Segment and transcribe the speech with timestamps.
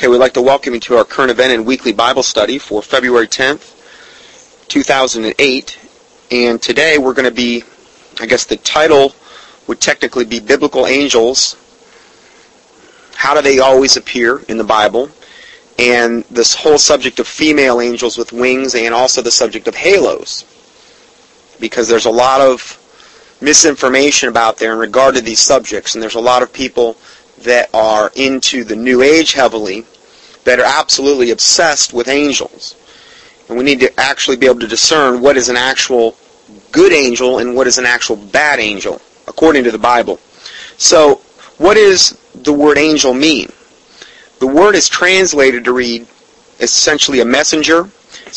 [0.00, 2.80] Okay, we'd like to welcome you to our current event and weekly Bible study for
[2.80, 3.76] February 10th,
[4.68, 5.78] 2008.
[6.30, 7.64] And today we're going to be,
[8.18, 9.14] I guess the title
[9.66, 11.54] would technically be Biblical Angels.
[13.14, 15.10] How do they always appear in the Bible?
[15.78, 20.46] And this whole subject of female angels with wings and also the subject of halos.
[21.60, 22.78] Because there's a lot of
[23.42, 26.96] misinformation about there in regard to these subjects, and there's a lot of people
[27.42, 29.84] that are into the New Age heavily
[30.44, 32.76] that are absolutely obsessed with angels.
[33.48, 36.16] And we need to actually be able to discern what is an actual
[36.72, 40.18] good angel and what is an actual bad angel, according to the Bible.
[40.76, 41.16] So,
[41.58, 43.50] what does the word angel mean?
[44.38, 46.06] The word is translated to read
[46.60, 47.90] essentially a messenger.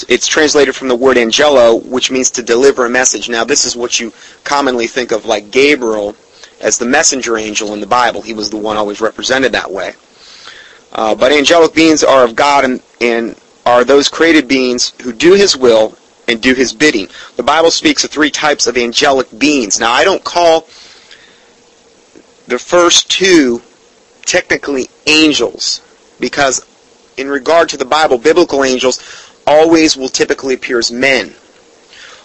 [0.10, 3.30] It's translated from the word angelo, which means to deliver a message.
[3.30, 4.12] Now, this is what you
[4.44, 6.16] commonly think of like Gabriel
[6.64, 8.22] as the messenger angel in the Bible.
[8.22, 9.94] He was the one always represented that way.
[10.92, 15.34] Uh, but angelic beings are of God and, and are those created beings who do
[15.34, 15.98] His will
[16.28, 17.10] and do His bidding.
[17.36, 19.80] The Bible speaks of three types of angelic beings.
[19.80, 20.62] Now, I don't call
[22.48, 23.62] the first two
[24.26, 25.82] technically angels
[26.20, 26.66] because
[27.18, 29.02] in regard to the Bible, biblical angels
[29.46, 31.34] always will typically appear as men.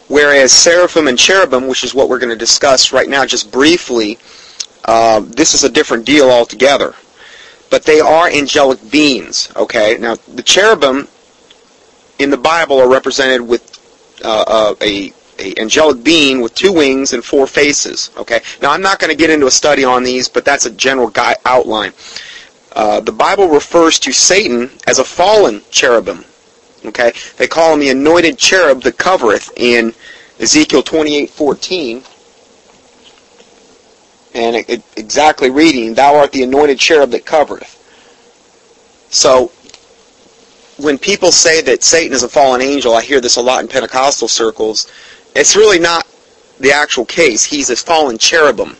[0.08, 4.18] Whereas seraphim and cherubim, which is what we're going to discuss right now just briefly,
[4.86, 6.94] uh, this is a different deal altogether.
[7.70, 9.98] But they are angelic beings, okay?
[10.00, 11.08] Now, the cherubim
[12.18, 13.62] in the Bible are represented with
[14.24, 18.40] uh, uh, a, a angelic being with two wings and four faces, okay?
[18.62, 21.12] Now, I'm not going to get into a study on these, but that's a general
[21.44, 21.92] outline.
[22.72, 26.24] Uh, the Bible refers to Satan as a fallen cherubim,
[26.84, 29.92] Okay, they call him the anointed cherub that covereth in
[30.38, 32.04] Ezekiel 28:14,
[34.34, 37.76] and it, it, exactly reading, "Thou art the anointed cherub that covereth."
[39.10, 39.50] So,
[40.76, 43.68] when people say that Satan is a fallen angel, I hear this a lot in
[43.68, 44.86] Pentecostal circles.
[45.34, 46.06] It's really not
[46.60, 47.44] the actual case.
[47.44, 48.76] He's a fallen cherubim,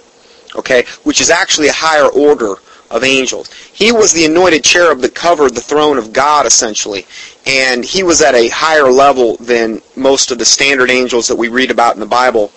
[0.54, 2.56] okay, which is actually a higher order
[2.90, 3.50] of angels.
[3.72, 7.06] He was the anointed cherub that covered the throne of God, essentially.
[7.46, 11.48] And he was at a higher level than most of the standard angels that we
[11.48, 12.52] read about in the Bible.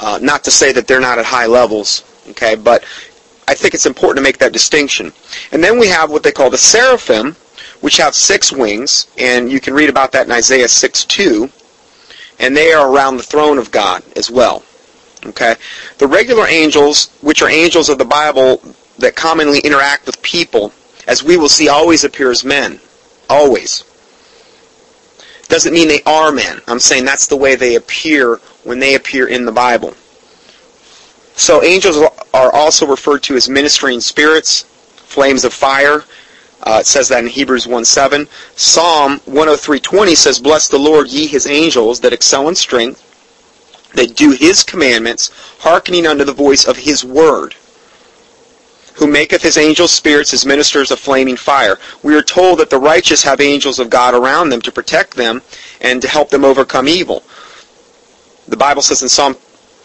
[0.00, 2.84] Uh, not to say that they're not at high levels, okay, but
[3.48, 5.12] I think it's important to make that distinction.
[5.52, 7.34] And then we have what they call the seraphim,
[7.80, 11.50] which have six wings, and you can read about that in Isaiah 6.2,
[12.38, 14.62] and they are around the throne of God as well.
[15.26, 15.56] Okay?
[15.98, 18.62] The regular angels, which are angels of the Bible,
[18.98, 20.72] that commonly interact with people,
[21.06, 22.80] as we will see, always appear as men.
[23.30, 23.84] Always.
[25.48, 26.60] Doesn't mean they are men.
[26.66, 29.94] I'm saying that's the way they appear when they appear in the Bible.
[31.36, 31.96] So angels
[32.34, 34.64] are also referred to as ministering spirits,
[34.96, 36.04] flames of fire.
[36.64, 38.28] Uh, it says that in Hebrews 1.7.
[38.58, 43.04] Psalm 103.20 says, Bless the Lord, ye his angels that excel in strength,
[43.94, 45.30] that do his commandments,
[45.60, 47.54] hearkening unto the voice of his word
[48.98, 51.78] who maketh his angels spirits as ministers of flaming fire.
[52.02, 55.40] We are told that the righteous have angels of God around them to protect them
[55.80, 57.22] and to help them overcome evil.
[58.48, 59.36] The Bible says in Psalm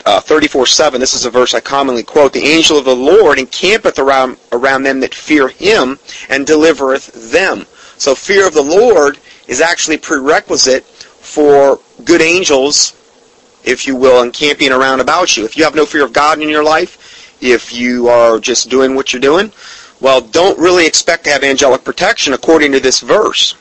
[0.05, 3.37] uh, 34 7, this is a verse I commonly quote, The angel of the Lord
[3.37, 5.99] encampeth around, around them that fear him
[6.29, 7.67] and delivereth them.
[7.97, 12.93] So fear of the Lord is actually prerequisite for good angels,
[13.63, 15.45] if you will, encamping around about you.
[15.45, 16.97] If you have no fear of God in your life,
[17.51, 19.51] if you are just doing what you're doing,
[19.99, 23.55] well, don't really expect to have angelic protection according to this verse.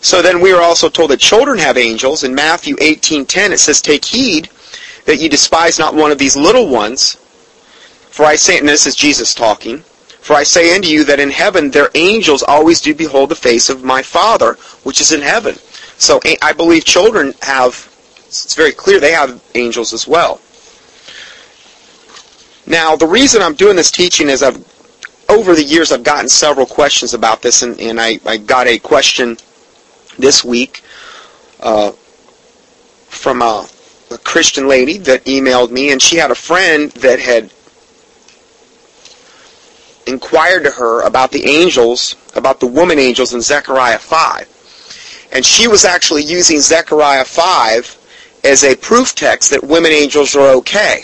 [0.00, 2.24] So then we are also told that children have angels.
[2.24, 4.48] In Matthew 18:10 it says, "Take heed
[5.04, 7.16] that you despise not one of these little ones,
[8.10, 9.84] for I say, and this is Jesus talking,
[10.20, 13.68] for I say unto you that in heaven their angels always do behold the face
[13.68, 15.58] of my Father, which is in heaven."
[15.98, 17.86] So I believe children have,
[18.26, 20.40] it's very clear they have angels as well.
[22.70, 24.64] Now, the reason I'm doing this teaching is I've,
[25.28, 28.78] over the years, I've gotten several questions about this, and, and I, I got a
[28.78, 29.38] question
[30.20, 30.84] this week
[31.58, 31.90] uh,
[33.08, 33.68] from a,
[34.12, 37.52] a Christian lady that emailed me, and she had a friend that had
[40.06, 45.28] inquired to her about the angels, about the woman angels in Zechariah 5.
[45.32, 50.54] And she was actually using Zechariah 5 as a proof text that women angels are
[50.58, 51.02] okay.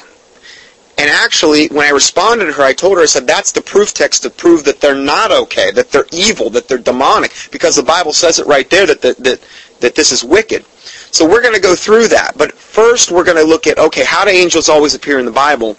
[0.98, 3.92] And actually, when I responded to her, I told her, I said, that's the proof
[3.92, 7.82] text to prove that they're not okay, that they're evil, that they're demonic, because the
[7.82, 9.40] Bible says it right there that, that, that,
[9.80, 10.64] that this is wicked.
[11.10, 12.36] So we're going to go through that.
[12.38, 15.32] But first, we're going to look at, okay, how do angels always appear in the
[15.32, 15.74] Bible?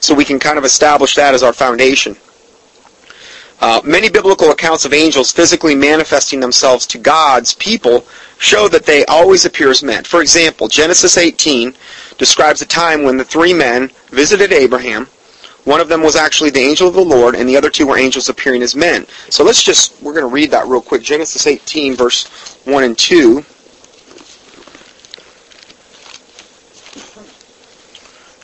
[0.00, 2.16] So we can kind of establish that as our foundation.
[3.60, 8.04] Uh, many biblical accounts of angels physically manifesting themselves to God's people
[8.38, 10.02] show that they always appear as men.
[10.02, 11.72] For example, Genesis 18
[12.22, 15.06] describes a time when the three men visited Abraham.
[15.64, 17.98] One of them was actually the angel of the Lord, and the other two were
[17.98, 19.08] angels appearing as men.
[19.28, 21.02] So let's just, we're going to read that real quick.
[21.02, 22.28] Genesis 18, verse
[22.64, 23.44] 1 and 2.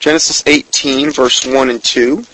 [0.01, 2.25] Genesis 18, verse 1 and 2.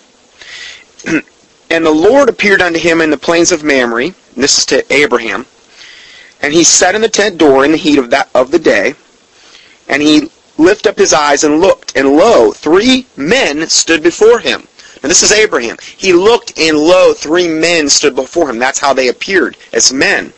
[1.69, 4.15] and the Lord appeared unto him in the plains of Mamre.
[4.35, 5.45] This is to Abraham.
[6.41, 8.95] And he sat in the tent door in the heat of that of the day.
[9.91, 14.67] And he lifted up his eyes and looked, and lo, three men stood before him.
[15.03, 15.77] Now this is Abraham.
[15.97, 18.59] He looked, and lo, three men stood before him.
[18.59, 20.33] That's how they appeared, as men.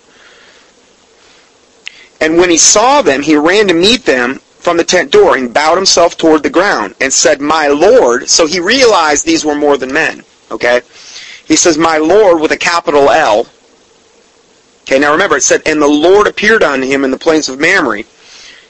[2.21, 5.55] And when he saw them, he ran to meet them from the tent door and
[5.55, 8.29] bowed himself toward the ground and said, My Lord.
[8.29, 10.25] So he realized these were more than men.
[10.51, 10.81] Okay?
[11.45, 13.47] He says, My Lord with a capital L.
[14.83, 17.61] Okay, now remember, it said, And the Lord appeared unto him in the plains of
[17.61, 18.03] Mamre.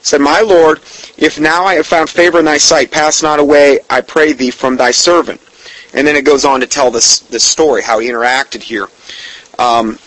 [0.07, 0.79] Said, My Lord,
[1.17, 4.51] if now I have found favor in thy sight, pass not away, I pray thee,
[4.51, 5.41] from thy servant.
[5.93, 8.87] And then it goes on to tell this, this story, how he interacted here.
[9.59, 9.99] Um,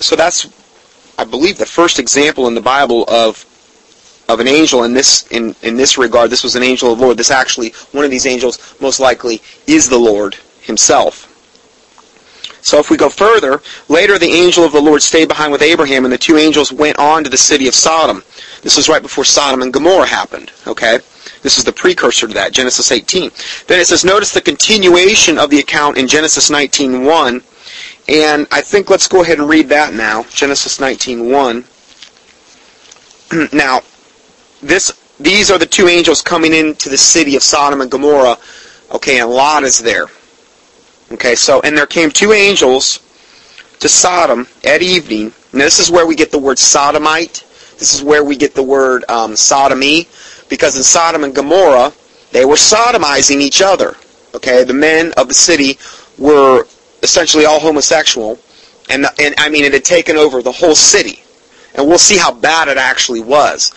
[0.00, 0.48] so that's,
[1.18, 3.44] I believe, the first example in the Bible of
[4.28, 6.30] of an angel in this in, in this regard.
[6.30, 7.18] This was an angel of the Lord.
[7.18, 11.28] This actually, one of these angels, most likely, is the Lord himself.
[12.62, 16.04] So if we go further, later the angel of the Lord stayed behind with Abraham,
[16.04, 18.22] and the two angels went on to the city of Sodom.
[18.62, 20.52] This was right before Sodom and Gomorrah happened.
[20.66, 21.00] Okay?
[21.42, 23.30] This is the precursor to that, Genesis 18.
[23.66, 27.42] Then it says, notice the continuation of the account in Genesis 19.1.
[28.08, 30.22] And I think let's go ahead and read that now.
[30.24, 31.64] Genesis 19.1.
[33.52, 33.80] now,
[34.62, 38.38] this these are the two angels coming into the city of Sodom and Gomorrah.
[38.90, 40.08] Okay, and Lot is there.
[41.12, 42.98] Okay, so and there came two angels
[43.80, 45.32] to Sodom at evening.
[45.52, 47.44] And this is where we get the word sodomite.
[47.78, 50.08] This is where we get the word um, sodomy,
[50.48, 51.92] because in Sodom and Gomorrah
[52.30, 53.96] they were sodomizing each other.
[54.34, 55.78] Okay, the men of the city
[56.16, 56.66] were
[57.02, 58.38] essentially all homosexual,
[58.88, 61.22] and and I mean it had taken over the whole city.
[61.74, 63.72] And we'll see how bad it actually was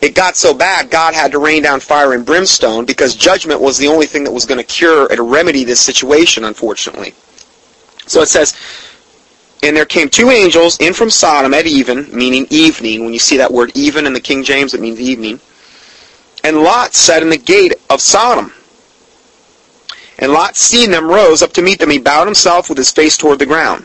[0.00, 3.78] it got so bad, God had to rain down fire and brimstone because judgment was
[3.78, 7.14] the only thing that was going to cure and remedy this situation, unfortunately.
[8.06, 8.56] So it says,
[9.62, 13.04] And there came two angels in from Sodom at even, meaning evening.
[13.04, 15.40] When you see that word even in the King James, it means evening.
[16.44, 18.52] And Lot sat in the gate of Sodom.
[20.20, 21.90] And Lot, seeing them, rose up to meet them.
[21.90, 23.84] He bowed himself with his face toward the ground.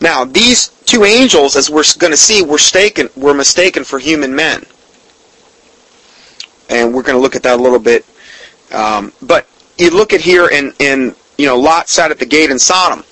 [0.00, 4.34] Now, these two angels, as we're going to see, were, mistaken, were mistaken for human
[4.34, 4.64] men.
[6.68, 8.04] And we're going to look at that a little bit.
[8.72, 9.48] Um, but
[9.78, 13.04] you look at here, and, and you know, Lot sat at the gate in Sodom.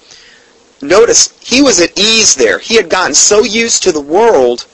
[0.82, 2.58] Notice he was at ease there.
[2.58, 4.66] He had gotten so used to the world,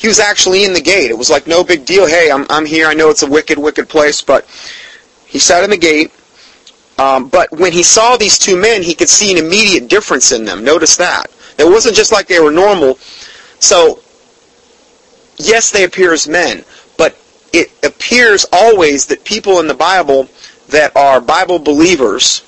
[0.00, 1.10] he was actually in the gate.
[1.10, 2.06] It was like no big deal.
[2.06, 2.86] Hey, I'm I'm here.
[2.86, 4.46] I know it's a wicked, wicked place, but
[5.26, 6.10] he sat in the gate.
[6.98, 10.46] Um, but when he saw these two men, he could see an immediate difference in
[10.46, 10.64] them.
[10.64, 11.26] Notice that.
[11.60, 12.98] It wasn't just like they were normal.
[13.58, 14.00] So,
[15.36, 16.64] yes, they appear as men,
[16.96, 17.16] but
[17.52, 20.28] it appears always that people in the Bible
[20.68, 22.42] that are Bible believers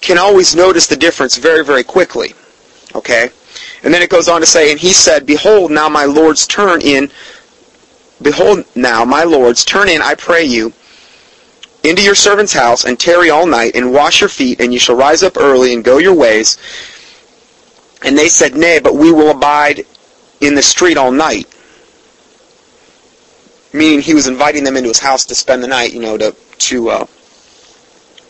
[0.00, 2.34] can always notice the difference very, very quickly.
[2.94, 3.30] Okay?
[3.82, 6.80] And then it goes on to say, And he said, Behold, now my lords turn
[6.80, 7.10] in,
[8.22, 10.72] behold now, my lords, turn in, I pray you,
[11.82, 14.96] into your servant's house, and tarry all night, and wash your feet, and you shall
[14.96, 16.56] rise up early, and go your ways,
[18.04, 19.84] and they said, Nay, but we will abide
[20.40, 21.48] in the street all night.
[23.72, 26.36] Meaning he was inviting them into his house to spend the night, you know, to
[26.58, 27.06] to uh,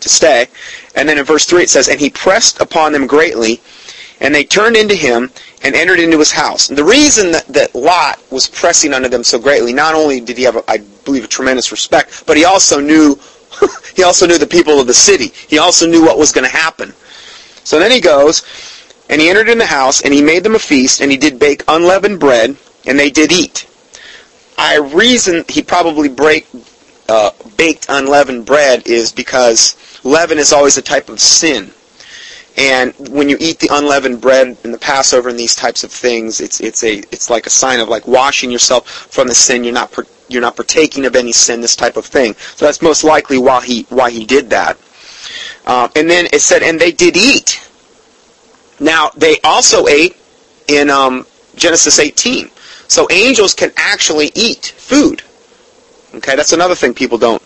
[0.00, 0.47] to stay.
[0.95, 3.61] And then in verse three it says, And he pressed upon them greatly,
[4.21, 5.31] and they turned into him
[5.62, 6.69] and entered into his house.
[6.69, 10.38] And the reason that, that Lot was pressing unto them so greatly, not only did
[10.38, 13.19] he have, a, I believe, a tremendous respect, but he also knew
[13.97, 15.33] he also knew the people of the city.
[15.49, 16.95] He also knew what was going to happen.
[17.64, 18.45] So then he goes,
[19.08, 21.38] and he entered in the house, and he made them a feast, and he did
[21.38, 22.56] bake unleavened bread,
[22.87, 23.66] and they did eat.
[24.56, 26.46] I reason he probably break,
[27.08, 31.73] uh, baked unleavened bread is because leaven is always a type of sin.
[32.56, 36.40] And when you eat the unleavened bread in the Passover and these types of things,
[36.40, 39.64] it's it's a it's like a sign of like washing yourself from the sin.
[39.64, 39.92] You're not
[40.28, 41.61] you're not partaking of any sin.
[41.61, 42.34] This type of thing.
[42.54, 44.78] So that's most likely why he why he did that.
[45.66, 47.61] Uh, and then it said, and they did eat.
[48.81, 50.16] Now, they also ate
[50.69, 51.26] in um,
[51.57, 52.50] Genesis 18.
[52.88, 55.23] So angels can actually eat food.
[56.14, 57.43] Okay, that's another thing people don't.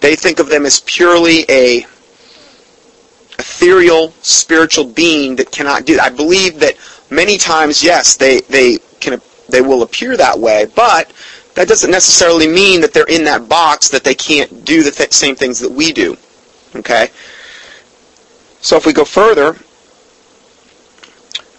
[0.00, 1.86] They think of them as purely a
[3.38, 5.98] ethereal spiritual being that cannot do.
[5.98, 6.76] I believe that
[7.10, 11.12] many times, yes, they they can they will appear that way, but
[11.54, 15.12] that doesn't necessarily mean that they're in that box that they can't do the th-
[15.12, 16.16] same things that we do.
[16.76, 17.08] Okay.
[18.60, 19.56] So if we go further,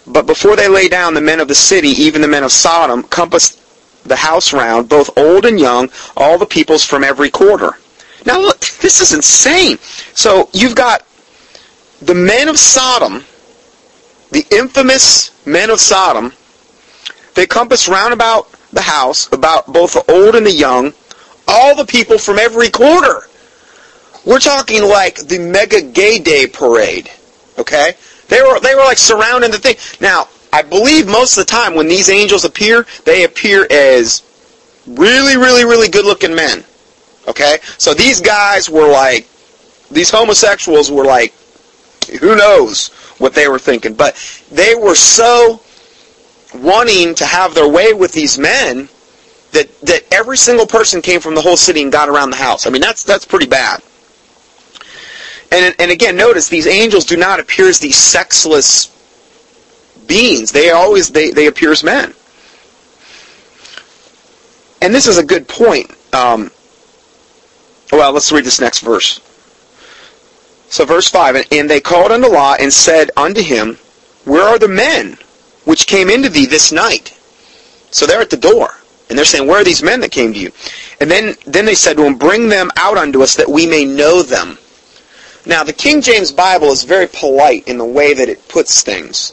[0.06, 3.02] but before they lay down, the men of the city, even the men of Sodom,
[3.04, 3.58] compassed
[4.04, 7.78] the house round, both old and young, all the peoples from every quarter.
[8.26, 9.78] Now look, this is insane.
[10.14, 11.06] So you've got
[12.00, 13.24] the men of Sodom,
[14.30, 16.32] the infamous men of Sodom,
[17.34, 20.92] they compass round about the house, about both the old and the young,
[21.46, 23.28] all the people from every quarter.
[24.24, 27.10] We're talking like the mega gay day parade.
[27.58, 27.94] Okay?
[28.32, 29.76] They were they were like surrounding the thing.
[30.00, 34.22] Now, I believe most of the time when these angels appear, they appear as
[34.86, 36.64] really, really, really good looking men.
[37.28, 37.58] Okay?
[37.76, 39.28] So these guys were like
[39.90, 41.34] these homosexuals were like
[42.20, 43.92] who knows what they were thinking.
[43.92, 44.16] But
[44.50, 45.60] they were so
[46.54, 48.88] wanting to have their way with these men
[49.50, 52.66] that that every single person came from the whole city and got around the house.
[52.66, 53.82] I mean that's that's pretty bad.
[55.52, 58.86] And, and again, notice these angels do not appear as these sexless
[60.06, 60.50] beings.
[60.50, 62.14] They always they, they appear as men.
[64.80, 65.90] And this is a good point.
[66.14, 66.50] Um,
[67.92, 69.20] well, let's read this next verse.
[70.68, 73.76] So verse 5, And they called unto Lot and said unto him,
[74.24, 75.18] Where are the men
[75.64, 77.14] which came into thee this night?
[77.90, 78.70] So they're at the door.
[79.10, 80.50] And they're saying, Where are these men that came to you?
[80.98, 83.84] And then, then they said to him, Bring them out unto us that we may
[83.84, 84.56] know them.
[85.44, 89.32] Now, the King James Bible is very polite in the way that it puts things.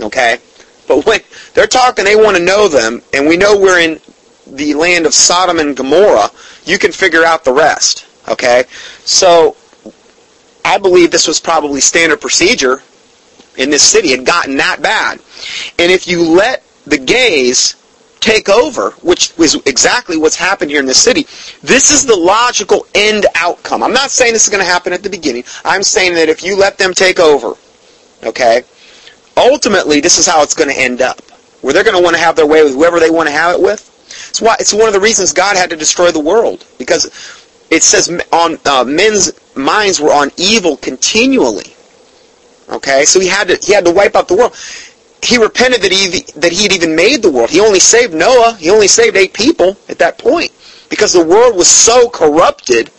[0.00, 0.38] Okay?
[0.86, 1.20] But when
[1.54, 4.00] they're talking, they want to know them, and we know we're in
[4.46, 6.30] the land of Sodom and Gomorrah,
[6.64, 8.06] you can figure out the rest.
[8.28, 8.64] Okay?
[9.04, 9.56] So,
[10.64, 12.82] I believe this was probably standard procedure
[13.56, 14.12] in this city.
[14.12, 15.18] It had gotten that bad.
[15.78, 17.76] And if you let the gays
[18.22, 21.22] take over, which is exactly what's happened here in this city,
[21.62, 23.82] this is the logical end outcome.
[23.82, 25.44] I'm not saying this is going to happen at the beginning.
[25.64, 27.54] I'm saying that if you let them take over,
[28.22, 28.62] okay,
[29.36, 31.20] ultimately this is how it's going to end up.
[31.60, 33.54] Where they're going to want to have their way with whoever they want to have
[33.54, 33.88] it with.
[34.30, 37.06] It's why it's one of the reasons God had to destroy the world because
[37.70, 41.74] it says on uh, men's minds were on evil continually.
[42.68, 44.54] Okay, so he had to he had to wipe out the world
[45.22, 47.50] he repented that he that he had even made the world.
[47.50, 48.56] He only saved Noah.
[48.58, 50.50] He only saved eight people at that point
[50.90, 52.90] because the world was so corrupted.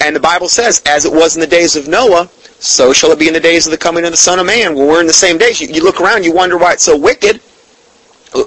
[0.00, 3.20] And the Bible says, as it was in the days of Noah, so shall it
[3.20, 4.74] be in the days of the coming of the Son of Man.
[4.74, 5.60] Well, we're in the same days.
[5.60, 7.40] You, you look around, you wonder why it's so wicked.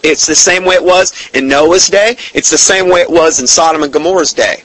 [0.03, 2.17] It's the same way it was in Noah's day.
[2.33, 4.63] It's the same way it was in Sodom and Gomorrah's day.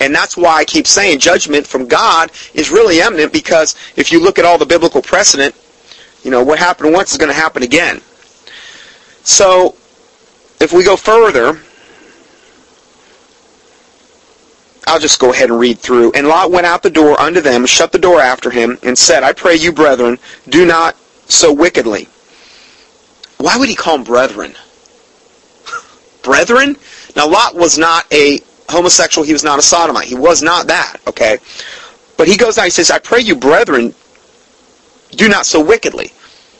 [0.00, 4.20] And that's why I keep saying judgment from God is really eminent because if you
[4.20, 5.54] look at all the biblical precedent,
[6.22, 8.00] you know, what happened once is going to happen again.
[9.22, 9.76] So,
[10.60, 11.60] if we go further,
[14.86, 16.12] I'll just go ahead and read through.
[16.12, 19.22] And Lot went out the door unto them, shut the door after him, and said,
[19.22, 20.96] I pray you, brethren, do not
[21.28, 22.08] so wickedly.
[23.38, 24.54] Why would he call them brethren?
[26.22, 26.76] brethren?
[27.16, 29.24] Now, Lot was not a homosexual.
[29.24, 30.08] He was not a sodomite.
[30.08, 31.38] He was not that, okay?
[32.16, 33.94] But he goes out, he says, I pray you, brethren,
[35.12, 36.12] do not so wickedly.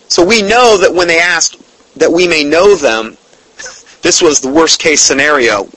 [0.09, 1.57] So we know that when they asked
[1.97, 3.17] that we may know them,
[4.03, 5.69] this was the worst case scenario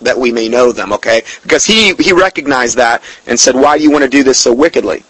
[0.00, 1.22] that we may know them, okay?
[1.42, 4.52] Because he, he recognized that and said, why do you want to do this so
[4.52, 5.02] wickedly?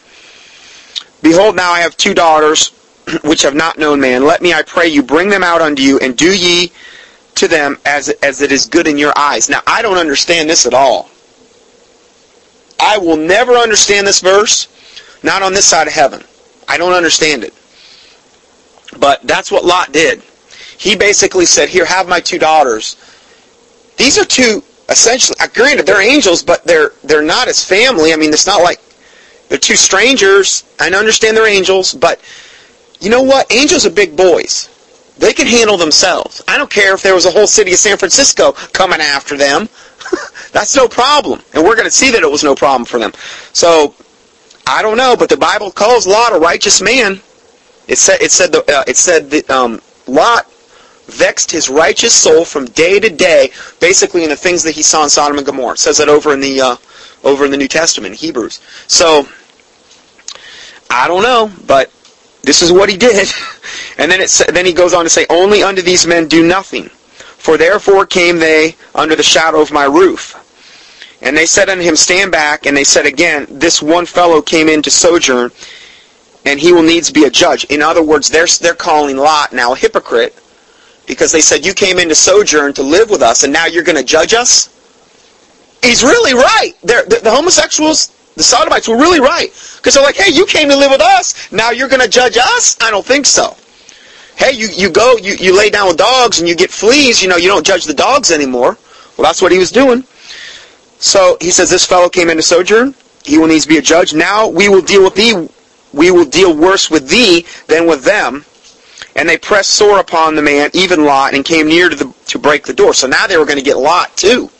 [1.22, 2.68] Behold, now I have two daughters
[3.24, 4.24] which have not known man.
[4.24, 6.72] Let me, I pray you, bring them out unto you, and do ye
[7.36, 9.48] to them as, as it is good in your eyes.
[9.48, 11.10] Now, I don't understand this at all.
[12.80, 14.68] I will never understand this verse,
[15.22, 16.22] not on this side of heaven.
[16.68, 17.54] I don't understand it.
[18.98, 20.22] But that's what Lot did.
[20.78, 22.96] He basically said, here, have my two daughters.
[23.96, 28.12] These are two, essentially, uh, granted, they're angels, but they're, they're not as family.
[28.12, 28.80] I mean, it's not like
[29.48, 30.64] they're two strangers.
[30.78, 32.20] I understand they're angels, but
[33.00, 33.52] you know what?
[33.52, 34.68] Angels are big boys.
[35.18, 36.42] They can handle themselves.
[36.46, 39.68] I don't care if there was a whole city of San Francisco coming after them.
[40.52, 41.40] That's no problem.
[41.54, 43.12] And we're going to see that it was no problem for them.
[43.52, 43.94] So
[44.66, 47.20] I don't know, but the Bible calls Lot a righteous man.
[47.86, 50.50] It said it said the, uh, it said that um, Lot
[51.06, 55.04] vexed his righteous soul from day to day, basically in the things that he saw
[55.04, 55.74] in Sodom and Gomorrah.
[55.74, 56.76] It says that over in the uh,
[57.22, 58.60] over in the New Testament, Hebrews.
[58.88, 59.28] So
[60.90, 61.92] I don't know, but
[62.42, 63.28] this is what he did.
[63.98, 66.84] And then it then he goes on to say, "Only unto these men do nothing,
[66.84, 70.36] for therefore came they under the shadow of my roof."
[71.22, 72.66] And they said unto him, Stand back.
[72.66, 75.50] And they said again, This one fellow came in to sojourn,
[76.44, 77.64] and he will needs be a judge.
[77.64, 80.38] In other words, they're, they're calling Lot now a hypocrite
[81.06, 83.84] because they said, You came in to sojourn to live with us, and now you're
[83.84, 84.72] going to judge us?
[85.82, 86.72] He's really right.
[86.82, 89.50] The, the homosexuals, the sodomites were really right.
[89.76, 91.50] Because they're like, hey, you came to live with us.
[91.52, 92.76] Now you're going to judge us?
[92.80, 93.56] I don't think so.
[94.36, 97.22] Hey, you, you go, you, you lay down with dogs and you get fleas.
[97.22, 98.76] You know, you don't judge the dogs anymore.
[99.16, 100.04] Well, that's what he was doing.
[100.98, 102.94] So he says, this fellow came into sojourn.
[103.24, 104.14] He will needs to be a judge.
[104.14, 105.48] Now we will deal with thee.
[105.92, 108.44] We will deal worse with thee than with them.
[109.14, 112.38] And they pressed sore upon the man, even Lot, and came near to, the, to
[112.38, 112.92] break the door.
[112.92, 114.50] So now they were going to get Lot too.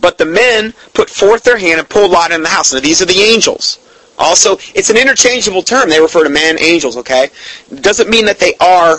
[0.00, 2.72] But the men put forth their hand and pulled Lot in the house.
[2.72, 3.78] Now these are the angels.
[4.16, 5.88] Also, it's an interchangeable term.
[5.88, 7.30] They refer to men, angels, okay?
[7.80, 8.98] Doesn't mean that they are,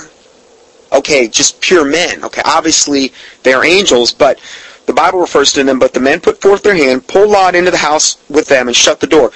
[0.91, 2.41] okay, just pure men, okay?
[2.43, 3.13] Obviously,
[3.43, 4.39] they are angels, but
[4.85, 7.71] the Bible refers to them, but the men put forth their hand, pulled Lot into
[7.71, 9.31] the house with them, and shut the door.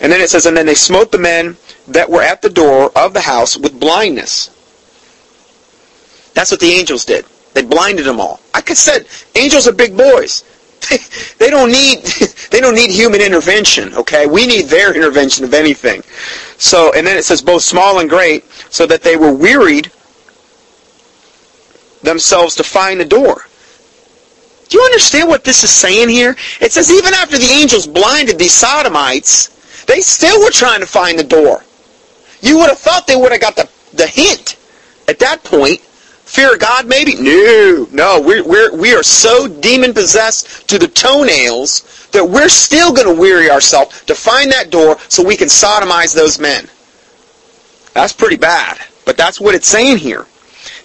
[0.00, 1.56] And then it says, and then they smote the men
[1.88, 4.50] that were at the door of the house with blindness.
[6.34, 7.26] That's what the angels did.
[7.54, 8.40] They blinded them all.
[8.54, 10.44] I said, angels are big boys.
[11.38, 12.02] they don't need
[12.50, 16.02] they don't need human intervention okay we need their intervention of anything
[16.58, 19.92] so and then it says both small and great so that they were wearied
[22.02, 23.46] themselves to find the door
[24.72, 28.38] do you understand what this is saying here it says even after the angels blinded
[28.38, 31.62] these sodomites they still were trying to find the door
[32.40, 34.56] you would have thought they would have got the, the hint
[35.08, 35.80] at that point
[36.32, 37.14] Fear of God, maybe?
[37.16, 38.18] No, no.
[38.18, 43.20] We're, we're, we are so demon possessed to the toenails that we're still going to
[43.20, 46.70] weary ourselves to find that door so we can sodomize those men.
[47.92, 48.78] That's pretty bad.
[49.04, 50.26] But that's what it's saying here.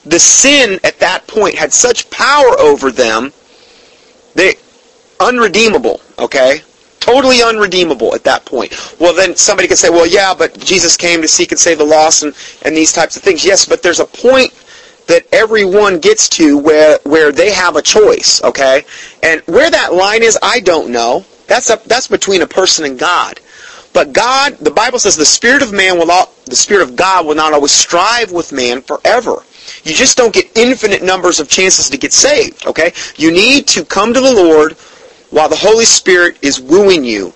[0.04, 3.32] The sin at that point had such power over them,
[4.38, 4.56] they
[5.20, 6.62] unredeemable, okay?
[7.00, 8.74] Totally unredeemable at that point.
[9.00, 11.86] Well, then somebody could say, well, yeah, but Jesus came to seek and save the
[11.86, 13.44] lost and, and these types of things.
[13.44, 14.54] Yes, but there's a point
[15.08, 18.84] that everyone gets to where where they have a choice, okay?
[19.24, 21.26] And where that line is, I don't know.
[21.48, 23.40] That's a, that's between a person and God.
[23.94, 27.26] But God, the Bible says the spirit of man will not, the spirit of God
[27.26, 29.44] will not always strive with man forever.
[29.88, 32.92] You just don't get infinite numbers of chances to get saved, okay?
[33.16, 34.74] You need to come to the Lord
[35.30, 37.34] while the Holy Spirit is wooing you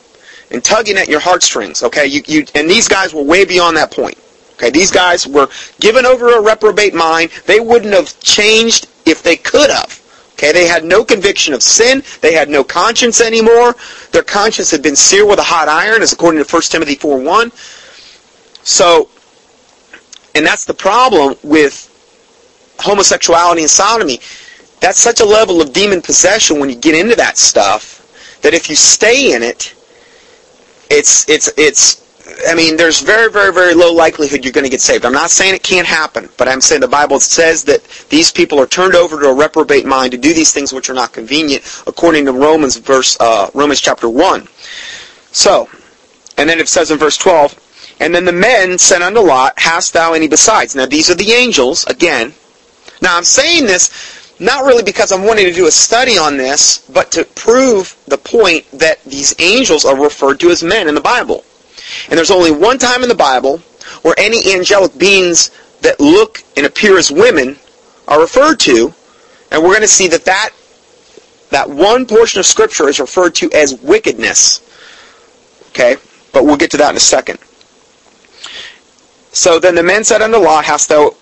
[0.51, 2.05] and tugging at your heartstrings, okay?
[2.05, 4.17] You, you, and these guys were way beyond that point.
[4.53, 5.47] Okay, these guys were
[5.79, 7.31] given over a reprobate mind.
[7.47, 9.99] They wouldn't have changed if they could have.
[10.33, 12.03] Okay, they had no conviction of sin.
[12.19, 13.75] They had no conscience anymore.
[14.11, 17.51] Their conscience had been seared with a hot iron, as according to 1 Timothy 4.1.
[18.63, 19.09] So,
[20.35, 21.90] and that's the problem with
[22.81, 24.19] homosexuality and sodomy.
[24.79, 28.01] That's such a level of demon possession when you get into that stuff
[28.41, 29.75] that if you stay in it,
[30.89, 32.01] it's it's it's
[32.47, 35.05] I mean, there's very, very, very low likelihood you're going to get saved.
[35.05, 38.59] I'm not saying it can't happen, but I'm saying the Bible says that these people
[38.59, 41.63] are turned over to a reprobate mind to do these things which are not convenient,
[41.87, 44.47] according to Romans verse uh, Romans chapter one.
[45.31, 45.69] So,
[46.37, 49.93] and then it says in verse 12, and then the men said unto Lot, Hast
[49.93, 50.75] thou any besides?
[50.75, 52.33] Now these are the angels again.
[53.01, 56.79] Now I'm saying this not really because I'm wanting to do a study on this,
[56.89, 61.01] but to prove the point that these angels are referred to as men in the
[61.01, 61.45] Bible.
[62.09, 63.59] And there's only one time in the Bible
[64.01, 67.57] where any angelic beings that look and appear as women
[68.07, 68.93] are referred to,
[69.51, 70.49] and we're going to see that that,
[71.51, 74.61] that one portion of Scripture is referred to as wickedness.
[75.69, 75.97] Okay?
[76.33, 77.37] But we'll get to that in a second.
[79.33, 81.15] So then the men said unto Lot, Hast thou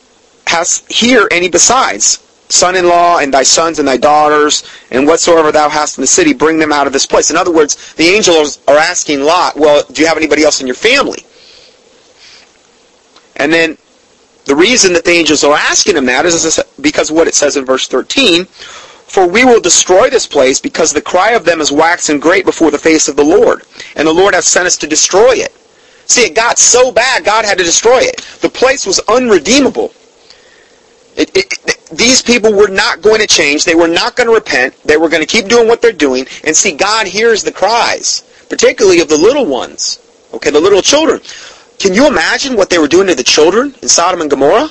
[0.50, 2.20] hast here any besides?
[2.50, 6.58] son-in-law and thy sons and thy daughters and whatsoever thou hast in the city, bring
[6.58, 7.30] them out of this place.
[7.30, 10.68] In other words, the angels are asking Lot, well, do you have anybody else in
[10.68, 11.24] your family?
[13.36, 13.78] And then
[14.46, 17.56] the reason that the angels are asking him that is because of what it says
[17.56, 21.72] in verse 13, for we will destroy this place because the cry of them is
[21.72, 23.64] waxen great before the face of the Lord,
[23.96, 25.56] and the Lord hath sent us to destroy it.
[26.06, 28.22] See, it got so bad, God had to destroy it.
[28.42, 29.94] The place was unredeemable.
[31.20, 33.66] It, these people were not going to change.
[33.66, 34.82] They were not going to repent.
[34.84, 36.26] They were going to keep doing what they're doing.
[36.44, 40.00] And see, God hears the cries, particularly of the little ones.
[40.34, 41.20] Okay, the little children.
[41.80, 44.70] Can you imagine what they were doing to the children in Sodom and Gomorrah?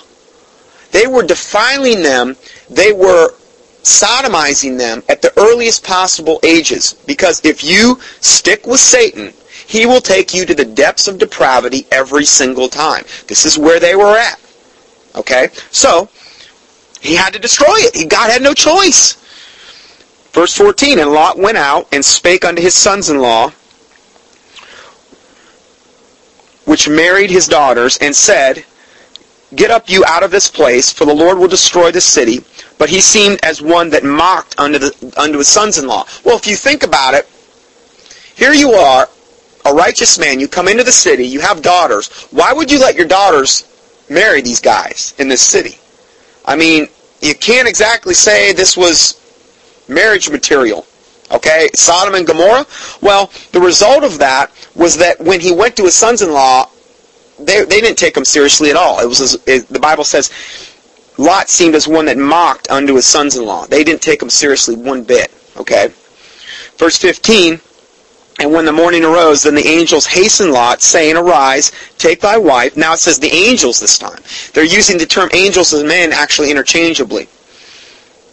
[0.93, 2.37] They were defiling them.
[2.71, 3.35] They were
[3.83, 6.95] sodomizing them at the earliest possible ages.
[7.07, 9.33] Because if you stick with Satan,
[9.67, 13.05] he will take you to the depths of depravity every single time.
[13.27, 14.41] This is where they were at.
[15.15, 15.49] Okay?
[15.71, 16.09] So,
[17.01, 18.09] he had to destroy it.
[18.09, 19.15] God had no choice.
[20.33, 23.51] Verse 14, And Lot went out and spake unto his sons-in-law,
[26.65, 28.65] which married his daughters, and said,
[29.55, 32.41] Get up you out of this place, for the Lord will destroy this city.
[32.77, 36.05] But he seemed as one that mocked unto, the, unto his sons-in-law.
[36.25, 37.29] Well, if you think about it,
[38.37, 39.09] here you are,
[39.65, 40.39] a righteous man.
[40.39, 41.27] You come into the city.
[41.27, 42.09] You have daughters.
[42.31, 43.65] Why would you let your daughters
[44.09, 45.79] marry these guys in this city?
[46.49, 46.89] I mean,
[47.21, 49.21] you can't exactly say this was
[49.87, 50.87] marriage material.
[51.31, 52.67] Okay, Sodom and Gomorrah.
[53.03, 56.71] Well, the result of that was that when he went to his sons-in-law,
[57.39, 58.99] they, they didn't take him seriously at all.
[59.01, 60.33] It was it, the Bible says
[61.19, 63.67] Lot seemed as one that mocked unto his sons-in-law.
[63.67, 65.31] They didn't take him seriously one bit.
[65.59, 65.89] Okay,
[66.79, 67.61] verse 15.
[68.39, 72.77] And when the morning arose, then the angels hastened Lot, saying, Arise, take thy wife.
[72.77, 74.21] Now it says the angels this time.
[74.55, 77.29] They're using the term angels and men actually interchangeably.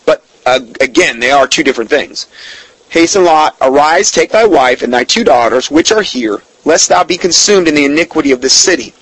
[0.06, 2.28] But uh, again, they are two different things.
[2.90, 7.04] Hasten Lot, arise, take thy wife and thy two daughters, which are here, lest thou
[7.04, 8.94] be consumed in the iniquity of this city.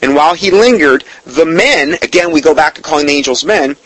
[0.00, 3.76] And while he lingered, the men, again we go back to calling the angels men,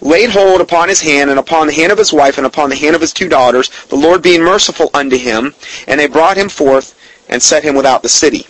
[0.00, 2.76] laid hold upon his hand and upon the hand of his wife and upon the
[2.76, 5.54] hand of his two daughters, the Lord being merciful unto him,
[5.86, 8.46] and they brought him forth and set him without the city.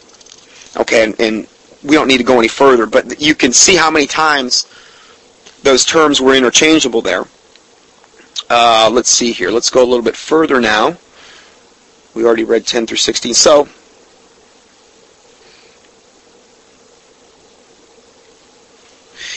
[0.76, 1.46] Okay, and, and
[1.85, 4.66] we don't need to go any further, but you can see how many times
[5.62, 7.24] those terms were interchangeable there.
[8.50, 9.50] Uh, let's see here.
[9.50, 10.96] Let's go a little bit further now.
[12.14, 13.35] We already read 10 through 16.
[13.35, 13.68] So,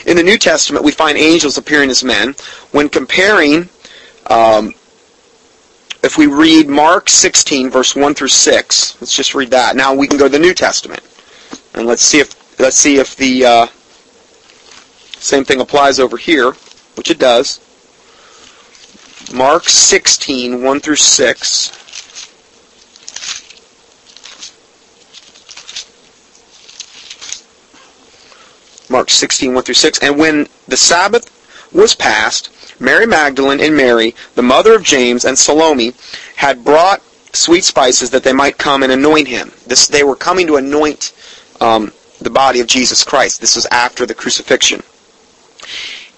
[0.07, 2.33] In the New Testament, we find angels appearing as men.
[2.71, 3.67] When comparing,
[4.27, 4.73] um,
[6.01, 9.75] if we read Mark 16, verse 1 through 6, let's just read that.
[9.75, 11.01] Now we can go to the New Testament,
[11.73, 13.67] and let's see if let's see if the uh,
[15.19, 16.53] same thing applies over here,
[16.95, 17.59] which it does.
[19.33, 21.76] Mark 16, 1 through 6.
[28.89, 29.99] Mark 16, 1 through 6.
[29.99, 31.33] And when the Sabbath
[31.73, 35.93] was past, Mary Magdalene and Mary, the mother of James, and Salome
[36.35, 37.01] had brought
[37.33, 39.51] sweet spices that they might come and anoint him.
[39.65, 41.13] This, they were coming to anoint
[41.59, 43.41] um, the body of Jesus Christ.
[43.41, 44.81] This was after the crucifixion.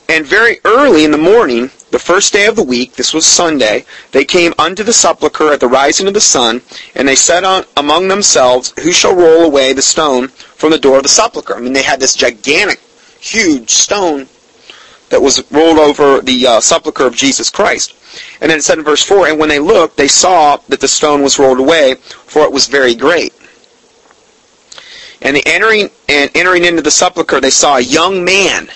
[0.08, 3.86] And very early in the morning, the first day of the week, this was Sunday,
[4.12, 6.62] they came unto the sepulchre at the rising of the sun,
[6.96, 10.98] and they said on, among themselves, Who shall roll away the stone from the door
[10.98, 11.56] of the sepulchre?
[11.56, 12.80] I mean, they had this gigantic,
[13.20, 14.28] huge stone
[15.10, 17.96] that was rolled over the uh, sepulchre of Jesus Christ.
[18.42, 20.88] And then it said in verse 4, And when they looked, they saw that the
[20.88, 23.34] stone was rolled away, for it was very great.
[25.22, 28.70] And entering and entering into the sepulchre, they saw a young man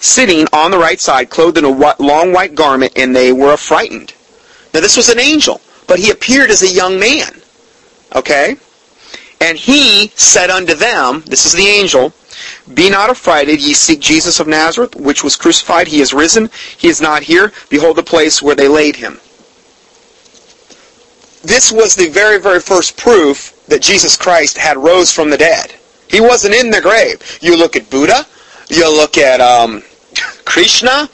[0.00, 4.12] sitting on the right side, clothed in a long white garment, and they were affrighted.
[4.74, 7.30] Now this was an angel, but he appeared as a young man.
[8.14, 8.56] Okay?
[9.40, 12.12] And he said unto them, this is the angel,
[12.72, 15.88] Be not affrighted, ye seek Jesus of Nazareth, which was crucified.
[15.88, 16.50] He is risen.
[16.76, 17.52] He is not here.
[17.68, 19.20] Behold the place where they laid him.
[21.42, 25.74] This was the very, very first proof that Jesus Christ had rose from the dead.
[26.08, 27.38] He wasn't in the grave.
[27.40, 28.26] You look at Buddha,
[28.68, 29.82] you look at um,
[30.44, 31.08] Krishna,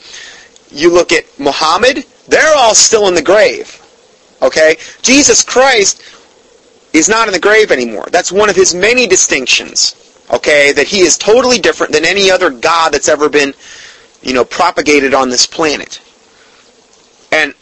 [0.71, 3.81] you look at Muhammad, they're all still in the grave.
[4.41, 4.77] Okay?
[5.01, 6.01] Jesus Christ
[6.97, 8.05] is not in the grave anymore.
[8.11, 9.95] That's one of his many distinctions.
[10.31, 10.71] Okay?
[10.71, 13.53] That he is totally different than any other God that's ever been,
[14.21, 16.01] you know, propagated on this planet.
[17.31, 17.53] And,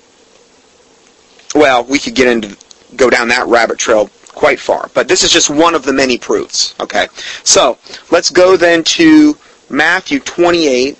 [1.55, 2.57] well, we could get into,
[2.95, 4.89] go down that rabbit trail quite far.
[4.93, 6.75] But this is just one of the many proofs.
[6.79, 7.07] Okay?
[7.43, 7.77] So,
[8.11, 9.37] let's go then to
[9.69, 10.97] Matthew 28,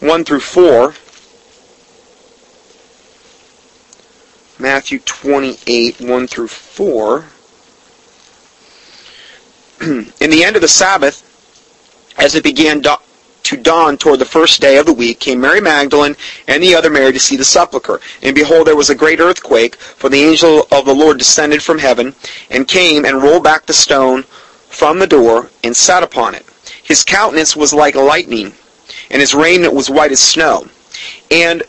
[0.00, 0.94] 1 through 4.
[4.58, 7.24] Matthew 28, 1 through 4.
[9.82, 11.28] In the end of the Sabbath,
[12.16, 16.16] as it began to dawn toward the first day of the week, came Mary Magdalene
[16.46, 18.00] and the other Mary to see the sepulchre.
[18.22, 21.78] And behold, there was a great earthquake, for the angel of the Lord descended from
[21.78, 22.14] heaven,
[22.50, 26.46] and came and rolled back the stone from the door, and sat upon it.
[26.84, 28.52] His countenance was like lightning,
[29.10, 30.68] and his raiment was white as snow.
[31.30, 31.64] And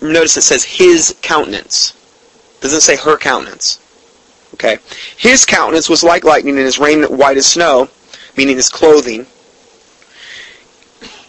[0.00, 1.92] notice it says his countenance.
[2.56, 3.78] It doesn't say her countenance.
[4.62, 4.78] Okay.
[5.16, 7.88] His countenance was like lightning, and his raiment white as snow,
[8.36, 9.26] meaning his clothing.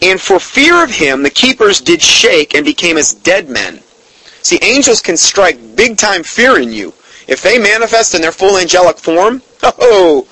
[0.00, 3.80] And for fear of him, the keepers did shake and became as dead men.
[4.42, 6.92] See, angels can strike big time fear in you.
[7.26, 10.28] If they manifest in their full angelic form, oh,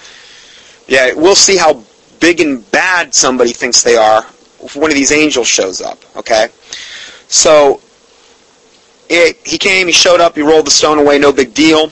[0.87, 1.83] yeah, we'll see how
[2.21, 4.25] big and bad somebody thinks they are
[4.63, 5.99] if one of these angels shows up.
[6.17, 6.49] Okay?
[7.27, 7.81] So,
[9.09, 11.91] it, he came, he showed up, he rolled the stone away, no big deal.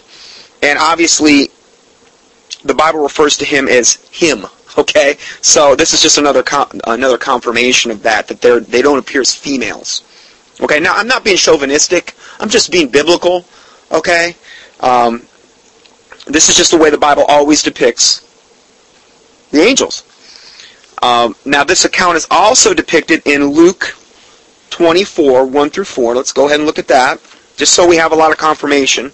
[0.62, 1.48] And obviously,
[2.64, 4.46] the Bible refers to him as him.
[4.78, 6.44] Okay, so this is just another
[6.86, 10.02] another confirmation of that that they they don't appear as females.
[10.60, 12.14] Okay, now I'm not being chauvinistic.
[12.38, 13.44] I'm just being biblical.
[13.90, 14.36] Okay,
[14.78, 15.26] um,
[16.26, 18.26] this is just the way the Bible always depicts
[19.50, 20.04] the angels.
[21.02, 23.96] Um, now this account is also depicted in Luke
[24.70, 26.14] 24, 1 through 4.
[26.14, 27.20] Let's go ahead and look at that,
[27.56, 29.12] just so we have a lot of confirmation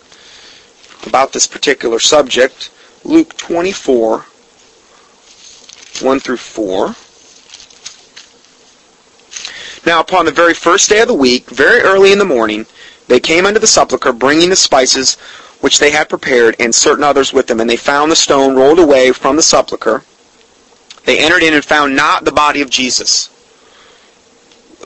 [1.05, 2.71] about this particular subject.
[3.05, 4.19] Luke 24,
[6.03, 6.95] 1 through 4.
[9.87, 12.67] Now upon the very first day of the week, very early in the morning,
[13.07, 15.17] they came unto the sepulchre, bringing the spices
[15.61, 17.61] which they had prepared, and certain others with them.
[17.61, 20.03] And they found the stone rolled away from the sepulchre.
[21.05, 23.31] They entered in and found not the body of Jesus,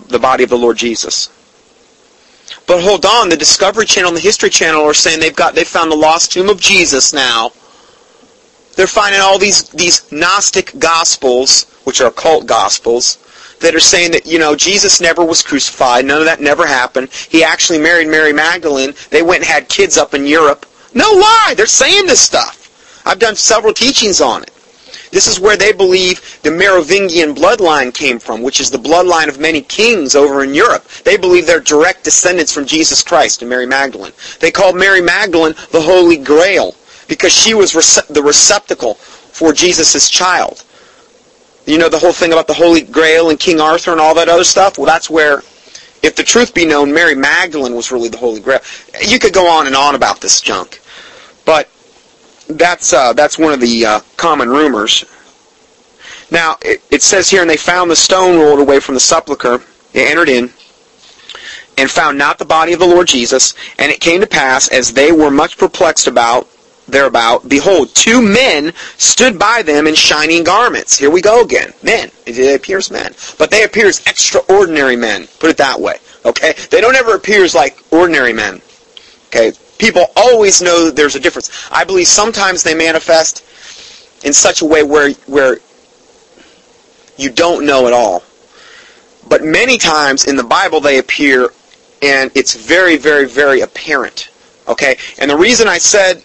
[0.08, 1.30] the body of the Lord Jesus.
[2.66, 5.64] But hold on, the Discovery Channel and the History Channel are saying they've got they
[5.64, 7.52] found the lost tomb of Jesus now.
[8.76, 13.18] They're finding all these these Gnostic gospels, which are cult gospels,
[13.60, 16.04] that are saying that, you know, Jesus never was crucified.
[16.04, 17.10] None of that never happened.
[17.12, 18.94] He actually married Mary Magdalene.
[19.10, 20.66] They went and had kids up in Europe.
[20.94, 21.54] No lie!
[21.56, 23.02] They're saying this stuff.
[23.06, 24.50] I've done several teachings on it.
[25.10, 29.40] This is where they believe the Merovingian bloodline came from, which is the bloodline of
[29.40, 30.86] many kings over in Europe.
[31.04, 34.12] They believe they're direct descendants from Jesus Christ and Mary Magdalene.
[34.38, 36.74] They called Mary Magdalene the Holy Grail
[37.08, 37.72] because she was
[38.08, 40.64] the receptacle for Jesus' child.
[41.66, 44.28] You know the whole thing about the Holy Grail and King Arthur and all that
[44.28, 44.78] other stuff?
[44.78, 45.38] Well, that's where,
[46.02, 48.60] if the truth be known, Mary Magdalene was really the Holy Grail.
[49.06, 50.80] You could go on and on about this junk.
[51.44, 51.68] But
[52.58, 55.04] that's uh, that's one of the uh, common rumors.
[56.30, 59.62] Now it, it, says here, and they found the stone rolled away from the sepulchre.
[59.92, 60.50] They entered in
[61.80, 63.54] and found not the body of the Lord Jesus.
[63.78, 66.46] And it came to pass, as they were much perplexed about
[66.86, 70.98] thereabout, behold, two men stood by them in shining garments.
[70.98, 71.72] Here we go again.
[71.82, 72.10] Men.
[72.26, 73.14] It appears men.
[73.38, 75.26] But they appear as extraordinary men.
[75.38, 75.96] Put it that way.
[76.24, 76.54] Okay?
[76.70, 78.60] They don't ever appear as like ordinary men.
[79.28, 79.52] Okay?
[79.80, 81.50] People always know there's a difference.
[81.72, 83.42] I believe sometimes they manifest
[84.24, 85.58] in such a way where where
[87.16, 88.22] you don't know at all.
[89.28, 91.50] But many times in the Bible they appear
[92.02, 94.30] and it's very, very, very apparent.
[94.68, 94.96] Okay?
[95.18, 96.22] And the reason I said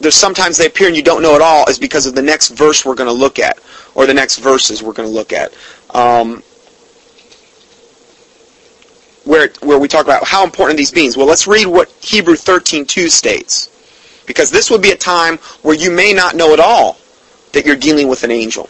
[0.00, 2.48] there's sometimes they appear and you don't know at all is because of the next
[2.50, 3.58] verse we're going to look at,
[3.94, 5.52] or the next verses we're going to look at.
[5.90, 6.42] Um,
[9.24, 11.16] where, where we talk about how important these beings.
[11.16, 13.68] Well, let's read what Hebrew 13.2 states.
[14.26, 16.98] Because this would be a time where you may not know at all
[17.52, 18.68] that you're dealing with an angel.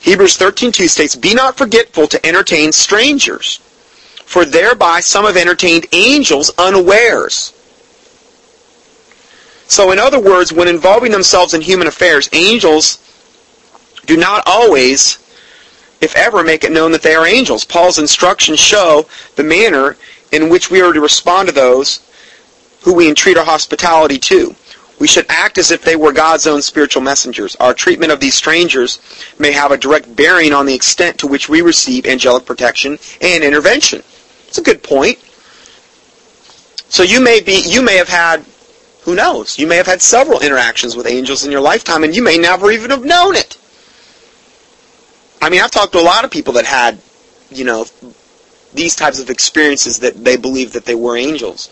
[0.00, 3.56] Hebrews 13.2 states, Be not forgetful to entertain strangers,
[4.24, 7.52] for thereby some have entertained angels unawares.
[9.68, 13.02] So in other words, when involving themselves in human affairs, angels
[14.06, 15.18] do not always
[16.00, 17.64] if ever, make it known that they are angels.
[17.64, 19.06] Paul's instructions show
[19.36, 19.96] the manner
[20.32, 22.00] in which we are to respond to those
[22.82, 24.54] who we entreat our hospitality to.
[24.98, 27.54] We should act as if they were God's own spiritual messengers.
[27.56, 28.98] Our treatment of these strangers
[29.38, 33.44] may have a direct bearing on the extent to which we receive angelic protection and
[33.44, 34.02] intervention.
[34.48, 35.18] It's a good point.
[36.88, 38.44] So you may be you may have had
[39.02, 39.58] who knows?
[39.58, 42.70] You may have had several interactions with angels in your lifetime and you may never
[42.70, 43.58] even have known it.
[45.40, 46.98] I mean, I've talked to a lot of people that had,
[47.50, 47.86] you know,
[48.74, 51.70] these types of experiences that they believed that they were angels.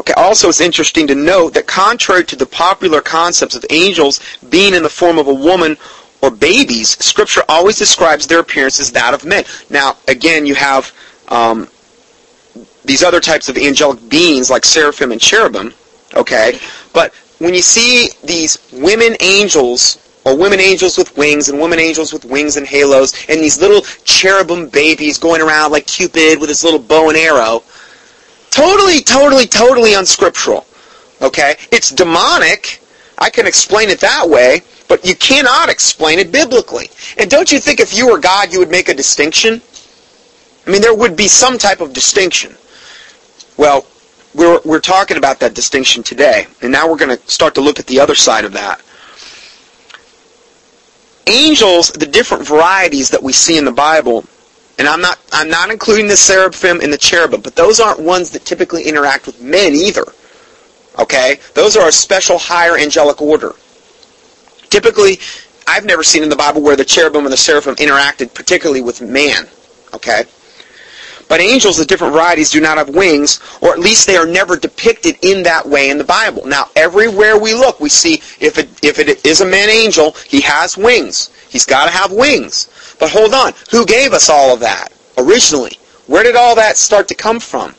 [0.00, 4.74] Okay, also it's interesting to note that contrary to the popular concepts of angels being
[4.74, 5.76] in the form of a woman
[6.22, 9.44] or babies, Scripture always describes their appearance as that of men.
[9.70, 10.92] Now, again, you have
[11.28, 11.68] um,
[12.84, 15.74] these other types of angelic beings like seraphim and cherubim,
[16.14, 16.58] okay?
[16.92, 22.12] But when you see these women angels or women angels with wings and women angels
[22.12, 26.62] with wings and halos and these little cherubim babies going around like Cupid with his
[26.62, 27.62] little bow and arrow.
[28.50, 30.66] Totally, totally, totally unscriptural.
[31.20, 31.56] Okay?
[31.70, 32.80] It's demonic.
[33.18, 36.90] I can explain it that way, but you cannot explain it biblically.
[37.18, 39.60] And don't you think if you were God, you would make a distinction?
[40.66, 42.56] I mean, there would be some type of distinction.
[43.56, 43.86] Well,
[44.34, 47.78] we're, we're talking about that distinction today, and now we're going to start to look
[47.78, 48.80] at the other side of that
[51.26, 54.24] angels, the different varieties that we see in the Bible,
[54.78, 58.30] and I'm not I'm not including the seraphim and the cherubim, but those aren't ones
[58.30, 60.04] that typically interact with men either.
[60.98, 61.38] Okay?
[61.54, 63.52] Those are a special higher angelic order.
[64.70, 65.20] Typically,
[65.66, 69.00] I've never seen in the Bible where the cherubim and the seraphim interacted particularly with
[69.00, 69.46] man.
[69.94, 70.24] Okay?
[71.32, 74.54] But angels of different varieties do not have wings, or at least they are never
[74.54, 76.44] depicted in that way in the Bible.
[76.44, 80.42] Now, everywhere we look, we see if it, if it is a man angel, he
[80.42, 81.30] has wings.
[81.48, 82.68] He's got to have wings.
[83.00, 85.78] But hold on, who gave us all of that originally?
[86.06, 87.74] Where did all that start to come from?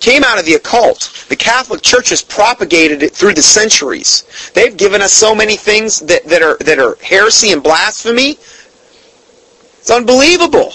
[0.00, 1.24] Came out of the occult.
[1.30, 4.50] The Catholic Church has propagated it through the centuries.
[4.52, 8.32] They've given us so many things that, that are that are heresy and blasphemy.
[8.32, 10.74] It's unbelievable.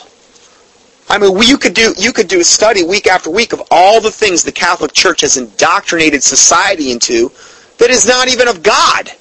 [1.09, 4.01] I mean, you could do you could do a study week after week of all
[4.01, 7.31] the things the Catholic Church has indoctrinated society into
[7.77, 9.11] that is not even of God.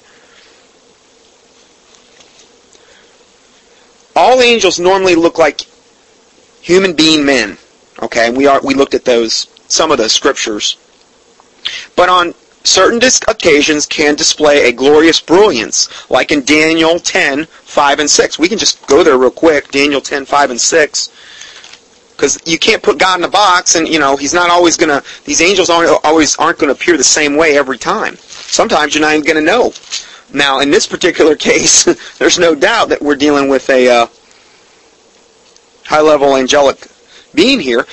[4.15, 5.61] All angels normally look like
[6.61, 7.57] human being men.
[8.01, 10.77] Okay, and we are we looked at those some of those scriptures.
[11.95, 18.09] But on certain occasions can display a glorious brilliance, like in Daniel 10, 5 and
[18.09, 18.39] 6.
[18.39, 21.09] We can just go there real quick, Daniel 10, 5 and 6
[22.17, 25.03] because you can't put God in a box, and you know He's not always to.
[25.23, 28.17] These angels aren't always aren't to appear the same way every time.
[28.17, 29.71] Sometimes you're not even to know.
[30.33, 31.85] Now, in this particular case,
[32.17, 34.07] there's no doubt that we're dealing with a uh,
[35.85, 36.87] high-level angelic
[37.33, 37.85] being here.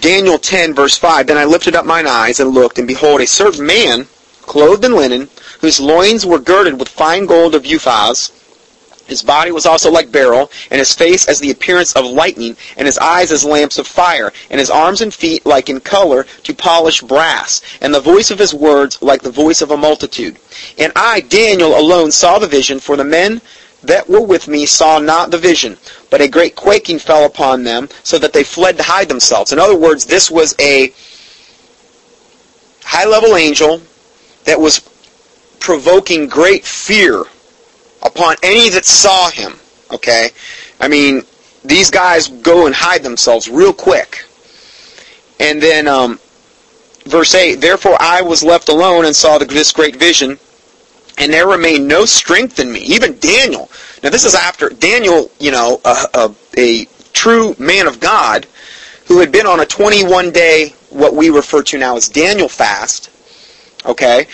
[0.00, 3.26] Daniel 10, verse 5, Then I lifted up mine eyes and looked, and behold, a
[3.26, 4.08] certain man,
[4.42, 5.28] clothed in linen,
[5.60, 8.32] whose loins were girded with fine gold of Uphaz,
[9.06, 12.86] his body was also like beryl, and his face as the appearance of lightning, and
[12.86, 16.54] his eyes as lamps of fire, and his arms and feet like in color to
[16.54, 20.38] polished brass, and the voice of his words like the voice of a multitude.
[20.78, 23.40] And I, Daniel, alone saw the vision, for the men
[23.82, 25.76] that were with me saw not the vision.
[26.08, 29.52] But a great quaking fell upon them, so that they fled to hide themselves.
[29.52, 30.92] In other words, this was a
[32.82, 33.82] high-level angel
[34.44, 34.80] that was
[35.60, 37.24] provoking great fear
[38.04, 39.54] upon any that saw him.
[39.90, 40.30] Okay?
[40.80, 41.22] I mean,
[41.64, 44.24] these guys go and hide themselves real quick.
[45.40, 46.20] And then, um,
[47.06, 50.38] verse 8, Therefore I was left alone and saw this great vision,
[51.18, 52.80] and there remained no strength in me.
[52.80, 53.70] Even Daniel.
[54.02, 58.46] Now this is after Daniel, you know, a, a, a true man of God,
[59.06, 63.10] who had been on a 21-day, what we refer to now as Daniel fast,
[63.84, 64.26] okay,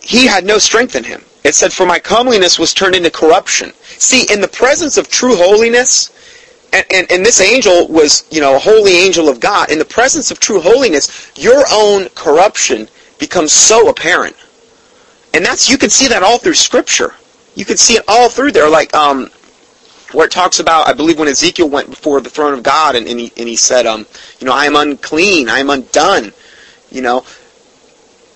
[0.00, 1.22] he had no strength in him.
[1.46, 3.72] It said, For my comeliness was turned into corruption.
[3.84, 6.10] See, in the presence of true holiness,
[6.72, 9.70] and, and, and, this angel was, you know, a holy angel of God.
[9.70, 14.34] In the presence of true holiness, your own corruption becomes so apparent.
[15.32, 17.14] And that's, you can see that all through Scripture.
[17.54, 18.68] You can see it all through there.
[18.68, 19.30] Like, um,
[20.12, 23.06] where it talks about, I believe when Ezekiel went before the throne of God and,
[23.06, 24.04] and, he, and he said, um,
[24.40, 26.32] you know, I am unclean, I am undone.
[26.90, 27.24] You know,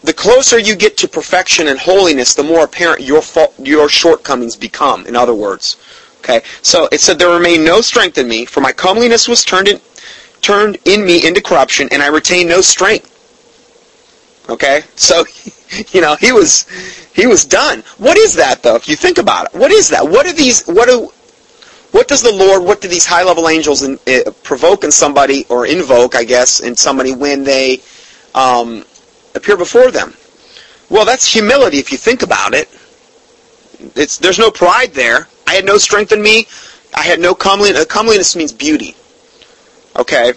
[0.02, 4.56] the closer you get to perfection and holiness, the more apparent your fault, your shortcomings
[4.56, 5.06] become.
[5.06, 5.76] In other words,
[6.20, 6.42] okay.
[6.62, 9.80] So it said, "There remained no strength in me, for my comeliness was turned in,
[10.40, 13.08] turned in me into corruption, and I retained no strength."
[14.48, 15.24] Okay, so
[15.92, 16.66] you know he was
[17.12, 17.82] he was done.
[17.98, 18.76] What is that though?
[18.76, 20.08] If you think about it, what is that?
[20.08, 20.64] What are these?
[20.64, 21.12] What do
[21.92, 22.62] what does the Lord?
[22.62, 26.60] What do these high level angels in, uh, provoke in somebody or invoke, I guess,
[26.60, 27.80] in somebody when they
[28.34, 28.84] um,
[29.34, 30.14] appear before them.
[30.88, 32.68] Well, that's humility if you think about it.
[33.96, 35.28] It's, there's no pride there.
[35.46, 36.46] I had no strength in me.
[36.94, 37.82] I had no comeliness.
[37.82, 38.96] Uh, comeliness means beauty.
[39.96, 40.32] Okay.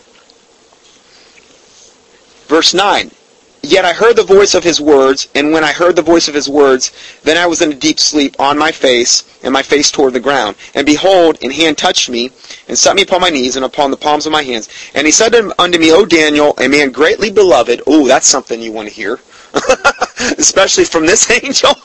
[2.47, 3.11] Verse 9.
[3.65, 6.33] Yet I heard the voice of his words, and when I heard the voice of
[6.33, 6.91] his words,
[7.23, 10.19] then I was in a deep sleep on my face, and my face toward the
[10.19, 10.57] ground.
[10.75, 12.31] And behold, an hand touched me,
[12.67, 14.67] and set me upon my knees, and upon the palms of my hands.
[14.93, 17.81] And he said unto me, O Daniel, a man greatly beloved.
[17.87, 19.21] Oh, that's something you want to hear.
[20.37, 21.75] Especially from this angel.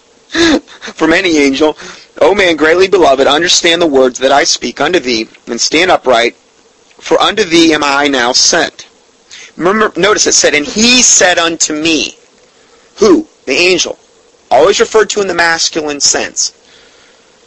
[0.80, 1.78] from any angel.
[2.20, 6.34] O man greatly beloved, understand the words that I speak unto thee, and stand upright,
[6.98, 8.87] for unto thee am I now sent.
[9.58, 12.16] Remember, notice it said, and he said unto me.
[12.96, 13.26] Who?
[13.44, 13.98] The angel.
[14.50, 16.54] Always referred to in the masculine sense.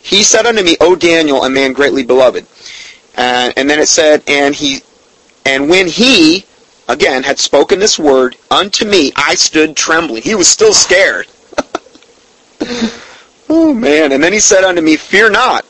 [0.04, 2.46] He said unto me, O Daniel, a man greatly beloved.
[3.16, 4.82] And, and then it said, and he,
[5.46, 6.46] and when he,
[6.90, 10.24] again, had spoken this word unto me, I stood trembling.
[10.24, 11.28] He was still scared.
[13.50, 14.12] oh man.
[14.12, 15.66] And then he said unto me, Fear not,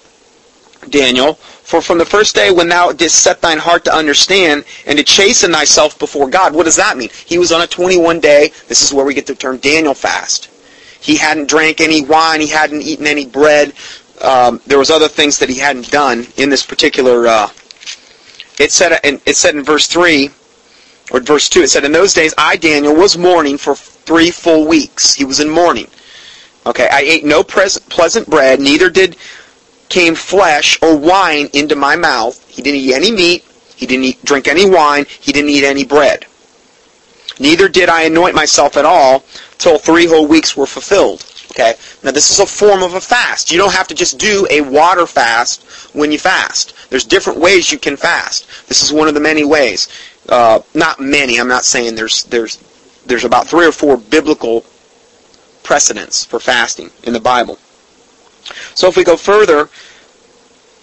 [0.90, 1.38] Daniel,
[1.72, 5.06] for from the first day when thou didst set thine heart to understand and to
[5.06, 7.10] chasten thyself before God, what does that mean?
[7.26, 10.50] He was on a 21 day, this is where we get the term Daniel fast.
[11.00, 13.72] He hadn't drank any wine, he hadn't eaten any bread.
[14.22, 17.26] Um, there was other things that he hadn't done in this particular.
[17.26, 17.48] Uh,
[18.60, 20.30] it said in, it said in verse three
[21.10, 21.62] or verse two.
[21.62, 25.14] It said in those days I Daniel was mourning for three full weeks.
[25.14, 25.88] He was in mourning.
[26.66, 29.16] Okay, I ate no pleasant bread, neither did
[29.92, 32.44] came flesh or wine into my mouth.
[32.50, 33.44] He didn't eat any meat.
[33.76, 35.06] He didn't eat, drink any wine.
[35.20, 36.26] He didn't eat any bread.
[37.40, 39.24] Neither did I anoint myself at all
[39.58, 41.26] till three whole weeks were fulfilled.
[41.52, 41.74] Okay?
[42.04, 43.52] Now this is a form of a fast.
[43.52, 45.64] You don't have to just do a water fast
[45.94, 46.74] when you fast.
[46.90, 48.48] There's different ways you can fast.
[48.70, 49.90] This is one of the many ways.
[50.30, 51.38] Uh, not many.
[51.38, 52.58] I'm not saying there's there's
[53.06, 54.64] there's about three or four biblical
[55.64, 57.60] precedents for fasting in the Bible.
[58.76, 59.70] So if we go further,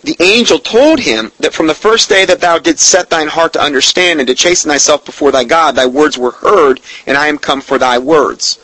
[0.03, 3.53] the angel told him that from the first day that thou didst set thine heart
[3.55, 7.27] to understand and to chasten thyself before thy God, thy words were heard, and I
[7.27, 8.59] am come for thy words.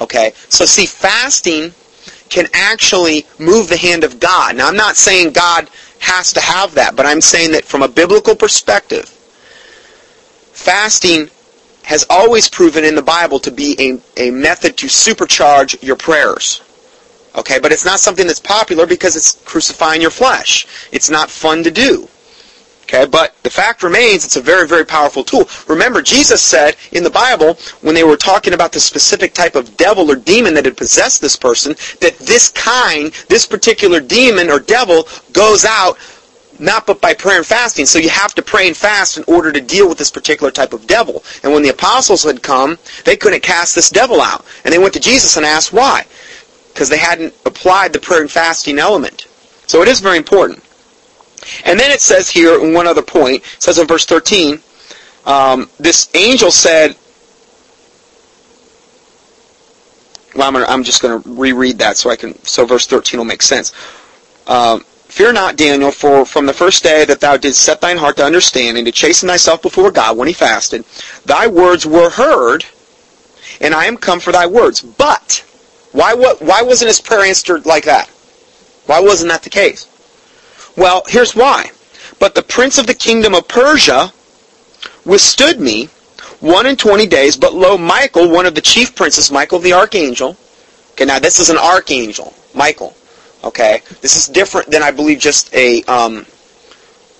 [0.00, 0.32] Okay?
[0.48, 1.72] So see, fasting
[2.28, 4.56] can actually move the hand of God.
[4.56, 5.68] Now I'm not saying God
[6.00, 9.08] has to have that, but I'm saying that from a biblical perspective,
[10.52, 11.30] fasting
[11.82, 13.76] has always proven in the Bible to be
[14.16, 16.62] a, a method to supercharge your prayers.
[17.36, 20.66] Okay, but it's not something that's popular because it's crucifying your flesh.
[20.90, 22.08] It's not fun to do.
[22.92, 25.48] Okay, but the fact remains it's a very, very powerful tool.
[25.68, 29.76] Remember, Jesus said in the Bible, when they were talking about the specific type of
[29.76, 34.58] devil or demon that had possessed this person, that this kind, this particular demon or
[34.58, 35.98] devil goes out
[36.58, 37.86] not but by prayer and fasting.
[37.86, 40.72] So you have to pray and fast in order to deal with this particular type
[40.72, 41.24] of devil.
[41.42, 44.44] And when the apostles had come, they couldn't cast this devil out.
[44.64, 46.04] And they went to Jesus and asked why
[46.80, 49.26] because they hadn't applied the prayer and fasting element.
[49.66, 50.64] So it is very important.
[51.66, 54.58] And then it says here, in one other point, it says in verse 13,
[55.26, 56.96] um, this angel said,
[60.34, 63.18] well, I'm, gonna, I'm just going to reread that so I can, so verse 13
[63.18, 63.74] will make sense.
[64.46, 68.16] Um, Fear not, Daniel, for from the first day that thou didst set thine heart
[68.16, 70.86] to understand and to chasten thyself before God when he fasted,
[71.26, 72.64] thy words were heard,
[73.60, 74.80] and I am come for thy words.
[74.80, 75.44] But
[75.92, 78.08] why, what, why wasn't his prayer answered like that?
[78.86, 79.86] Why wasn't that the case?
[80.76, 81.70] Well, here's why.
[82.18, 84.12] But the prince of the kingdom of Persia
[85.04, 85.86] withstood me
[86.40, 90.36] one and twenty days, but lo, Michael, one of the chief princes, Michael the archangel,
[90.92, 92.94] okay, now this is an archangel, Michael,
[93.44, 96.24] okay, this is different than I believe just a, um,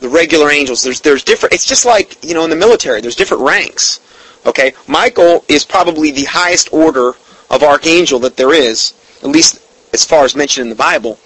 [0.01, 0.83] the regular angels.
[0.83, 4.01] There's, there's different, it's just like, you know, in the military, there's different ranks,
[4.47, 4.73] okay.
[4.87, 7.13] Michael is probably the highest order
[7.51, 9.61] of archangel that there is, at least
[9.93, 11.19] as far as mentioned in the Bible,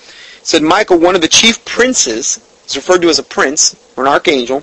[0.43, 4.13] said Michael, one of the chief princes, is referred to as a prince or an
[4.13, 4.63] archangel,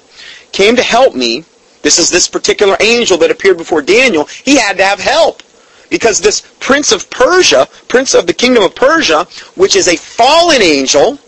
[0.51, 1.43] came to help me.
[1.81, 4.25] This is this particular angel that appeared before Daniel.
[4.25, 5.41] He had to have help.
[5.89, 10.61] Because this prince of Persia, prince of the kingdom of Persia, which is a fallen
[10.61, 11.19] angel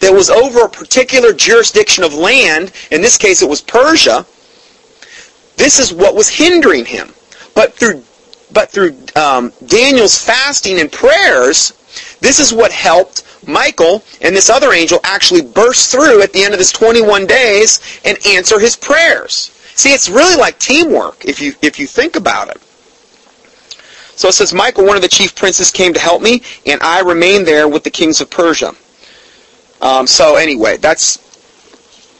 [0.00, 4.24] that was over a particular jurisdiction of land, in this case it was Persia,
[5.56, 7.12] this is what was hindering him.
[7.54, 8.02] But through
[8.52, 11.72] but through um, Daniel's fasting and prayers,
[12.20, 16.52] this is what helped Michael and this other angel actually burst through at the end
[16.52, 19.50] of this 21 days and answer his prayers.
[19.74, 22.60] See, it's really like teamwork if you if you think about it.
[24.20, 27.00] So it says, Michael, one of the chief princes, came to help me, and I
[27.00, 28.74] remained there with the kings of Persia.
[29.80, 31.18] Um, so anyway, that's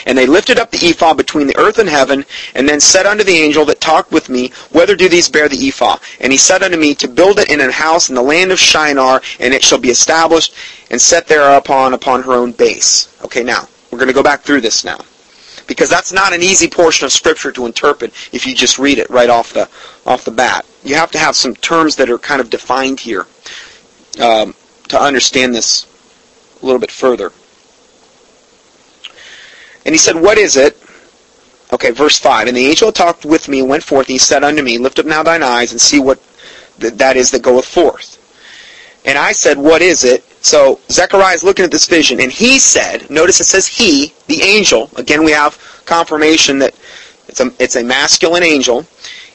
[0.07, 2.25] And they lifted up the ephah between the earth and heaven,
[2.55, 5.69] and then said unto the angel that talked with me, Whether do these bear the
[5.69, 5.99] ephah?
[6.21, 8.59] And he said unto me, To build it in a house in the land of
[8.59, 10.55] Shinar, and it shall be established
[10.91, 13.15] and set thereupon upon her own base.
[13.25, 14.99] Okay, now, we're going to go back through this now.
[15.71, 19.09] Because that's not an easy portion of Scripture to interpret if you just read it
[19.09, 19.69] right off the,
[20.05, 20.67] off the bat.
[20.83, 23.25] You have to have some terms that are kind of defined here
[24.21, 24.57] um,
[24.89, 25.87] to understand this
[26.61, 27.31] a little bit further.
[29.87, 30.77] And he said, What is it?
[31.73, 32.49] Okay, verse 5.
[32.49, 34.99] And the angel talked with me and went forth, and he said unto me, Lift
[34.99, 36.21] up now thine eyes and see what
[36.81, 38.17] th- that is that goeth forth.
[39.05, 40.25] And I said, What is it?
[40.43, 44.43] So Zechariah is looking at this vision, and he said, notice it says he, the
[44.43, 44.91] angel.
[44.97, 46.75] Again, we have confirmation that
[47.29, 48.87] it's a, it's a masculine angel.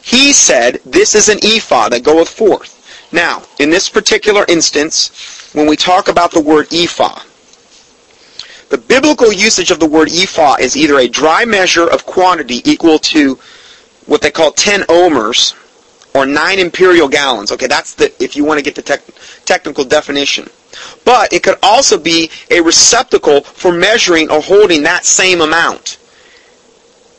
[0.02, 2.74] He said, This is an ephah that goeth forth.
[3.12, 7.22] Now, in this particular instance, when we talk about the word ephah,
[8.70, 13.00] the biblical usage of the word ephah is either a dry measure of quantity equal
[13.00, 13.40] to
[14.06, 15.56] what they call 10 omers
[16.14, 17.52] or 9 imperial gallons.
[17.52, 19.02] Okay, that's the if you want to get the tech,
[19.46, 20.50] technical definition.
[21.04, 25.98] But it could also be a receptacle for measuring or holding that same amount.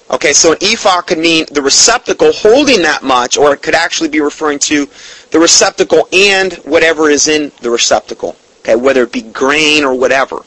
[0.08, 4.08] Okay, so an ephah could mean the receptacle holding that much, or it could actually
[4.08, 4.88] be referring to
[5.30, 8.36] the receptacle and whatever is in the receptacle.
[8.60, 10.42] Okay, whether it be grain or whatever.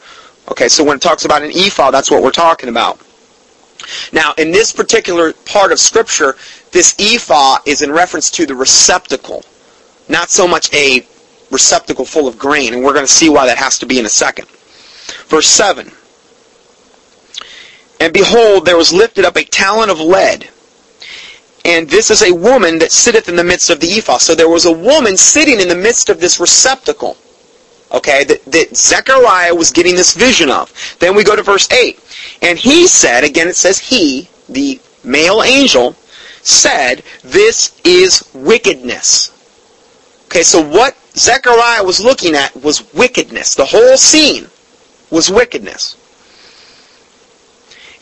[0.50, 3.00] Okay, so when it talks about an ephah, that's what we're talking about.
[4.12, 6.36] Now, in this particular part of Scripture,
[6.72, 9.44] this ephah is in reference to the receptacle,
[10.08, 11.06] not so much a
[11.52, 14.06] receptacle full of grain, and we're going to see why that has to be in
[14.06, 14.48] a second.
[15.28, 15.92] Verse 7.
[18.02, 20.50] And behold, there was lifted up a talent of lead,
[21.66, 24.18] and this is a woman that sitteth in the midst of the ephah.
[24.18, 27.18] So there was a woman sitting in the midst of this receptacle
[27.92, 30.72] okay, that, that Zechariah was getting this vision of.
[31.00, 32.00] Then we go to verse 8.
[32.42, 35.94] And he said, again it says he, the male angel,
[36.42, 39.36] said, this is wickedness.
[40.26, 43.56] Okay, so what Zechariah was looking at was wickedness.
[43.56, 44.48] The whole scene
[45.10, 45.96] was wickedness.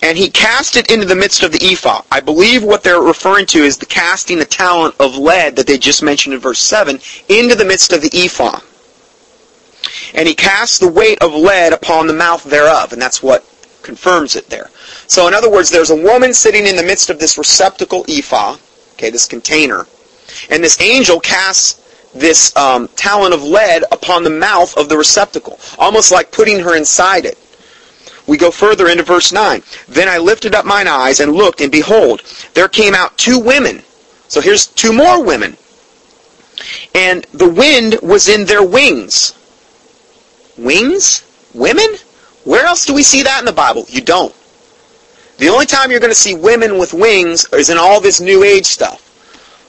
[0.04, 2.04] And he cast it into the midst of the ephah.
[2.12, 5.80] I believe what they're referring to is the casting the talent of lead that they
[5.80, 7.00] just mentioned in verse 7
[7.30, 8.60] into the midst of the ephah
[10.14, 12.94] and he casts the weight of lead upon the mouth thereof.
[12.94, 13.46] And that's what
[13.82, 14.70] confirms it there.
[15.08, 18.58] So in other words, there's a woman sitting in the midst of this receptacle ephah,
[18.94, 19.88] okay, this container,
[20.50, 21.87] and this angel casts
[22.20, 26.76] this um, talent of lead upon the mouth of the receptacle, almost like putting her
[26.76, 27.38] inside it.
[28.28, 29.64] We go further into verse 9.
[29.88, 33.82] Then I lifted up mine eyes and looked, and behold, there came out two women.
[34.28, 35.56] So here's two more women.
[36.94, 39.34] And the wind was in their wings.
[40.58, 41.24] Wings?
[41.54, 41.88] Women?
[42.44, 43.86] Where else do we see that in the Bible?
[43.88, 44.36] You don't.
[45.38, 48.44] The only time you're going to see women with wings is in all this New
[48.44, 49.07] Age stuff.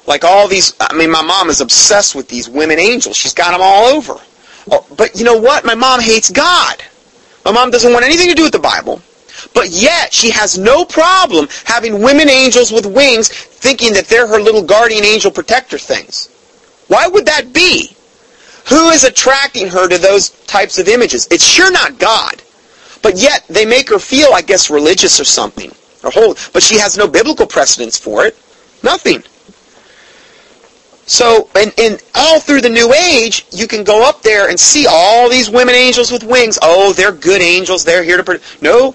[0.09, 3.15] Like all these, I mean, my mom is obsessed with these women angels.
[3.15, 4.17] She's got them all over.
[4.71, 5.67] Oh, but you know what?
[5.67, 6.83] My mom hates God.
[7.45, 9.03] My mom doesn't want anything to do with the Bible.
[9.53, 14.41] But yet, she has no problem having women angels with wings thinking that they're her
[14.41, 16.29] little guardian angel protector things.
[16.89, 17.95] Why would that be?
[18.71, 21.29] Who is attracting her to those types of images?
[21.31, 22.43] It's sure not God.
[23.03, 25.71] But yet they make her feel, I guess, religious or something.
[26.03, 26.37] Or holy.
[26.55, 28.37] But she has no biblical precedence for it.
[28.83, 29.23] Nothing.
[31.09, 34.87] So, and, and all through the New Age, you can go up there and see
[34.87, 36.59] all these women angels with wings.
[36.61, 37.83] Oh, they're good angels.
[37.83, 38.41] They're here to...
[38.61, 38.95] No,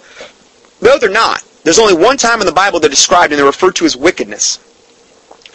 [0.80, 1.44] no, they're not.
[1.64, 4.60] There's only one time in the Bible they're described, and they're referred to as wickedness.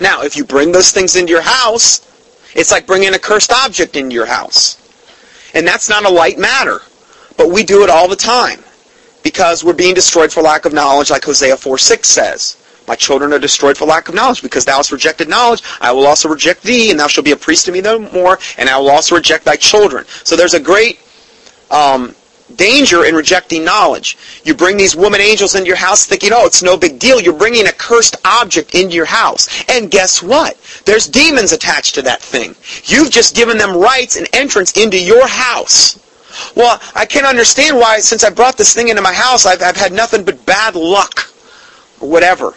[0.00, 2.00] Now, if you bring those things into your house,
[2.56, 4.76] it's like bringing a cursed object into your house.
[5.54, 6.80] And that's not a light matter.
[7.36, 8.64] But we do it all the time
[9.22, 12.56] because we're being destroyed for lack of knowledge, like Hosea 4 6 says.
[12.89, 16.07] My children are destroyed for lack of knowledge, because thou hast rejected knowledge, I will
[16.07, 18.78] also reject thee, and thou shalt be a priest to me no more, and I
[18.78, 20.07] will also reject thy children.
[20.24, 20.99] So there's a great
[21.70, 22.14] um,
[22.57, 24.16] danger in rejecting knowledge.
[24.43, 27.20] You bring these woman angels into your house thinking, oh, it's no big deal.
[27.20, 29.64] You're bringing a cursed object into your house.
[29.68, 30.57] And guess what?
[30.86, 32.57] There's demons attached to that thing.
[32.84, 36.01] You've just given them rights and entrance into your house.
[36.57, 39.76] Well, I can't understand why, since I brought this thing into my house, I've, I've
[39.76, 41.34] had nothing but bad luck.
[42.01, 42.55] Or whatever.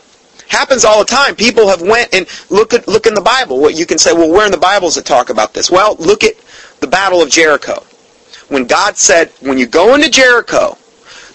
[0.51, 1.35] Happens all the time.
[1.35, 3.61] People have went and look at look in the Bible.
[3.61, 5.71] What you can say, well, where in the Bible does it talk about this?
[5.71, 6.33] Well, look at
[6.81, 7.85] the Battle of Jericho
[8.51, 10.77] when God said, when you go into Jericho,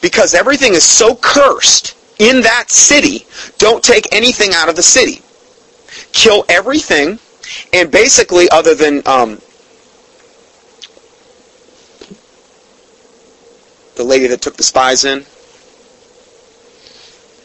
[0.03, 5.23] because everything is so cursed in that city, don't take anything out of the city.
[6.13, 7.19] Kill everything,
[7.73, 9.41] and basically, other than um,
[13.95, 15.25] the lady that took the spies in,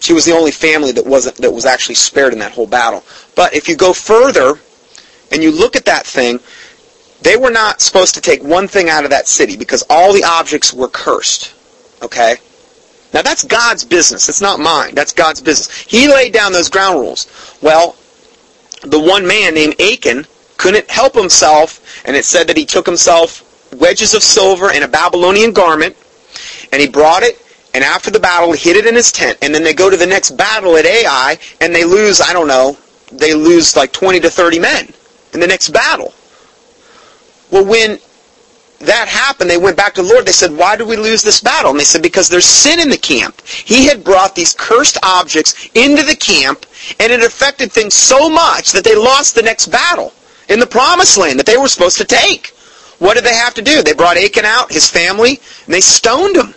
[0.02, 3.04] She was the only family that wasn't that was actually spared in that whole battle.
[3.36, 4.60] But if you go further
[5.32, 6.40] and you look at that thing,
[7.22, 10.24] they were not supposed to take one thing out of that city because all the
[10.24, 11.54] objects were cursed.
[12.02, 12.36] Okay?
[13.14, 14.28] Now that's God's business.
[14.28, 14.96] It's not mine.
[14.96, 15.78] That's God's business.
[15.82, 17.28] He laid down those ground rules.
[17.62, 17.96] Well,
[18.84, 20.26] the one man named Achan
[20.58, 23.48] couldn't help himself, and it said that he took himself
[23.78, 25.96] wedges of silver and a Babylonian garment,
[26.72, 27.38] and he brought it,
[27.74, 29.98] and after the battle, he hid it in his tent, and then they go to
[29.98, 32.78] the next battle at Ai, and they lose, I don't know,
[33.12, 34.94] they lose like 20 to 30 men
[35.34, 36.14] in the next battle.
[37.52, 38.00] Well, when
[38.80, 40.26] that happened, they went back to the Lord.
[40.26, 41.72] They said, why did we lose this battle?
[41.72, 43.42] And they said, because there's sin in the camp.
[43.46, 46.66] He had brought these cursed objects into the camp,
[47.00, 50.14] and it affected things so much that they lost the next battle
[50.50, 52.48] in the promised land that they were supposed to take.
[53.00, 53.82] What did they have to do?
[53.82, 56.54] They brought Achan out, his family, and they stoned him.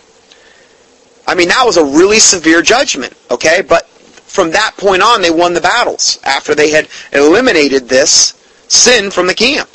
[1.27, 3.61] I mean, that was a really severe judgment, okay?
[3.61, 8.33] But from that point on, they won the battles after they had eliminated this
[8.67, 9.69] sin from the camp.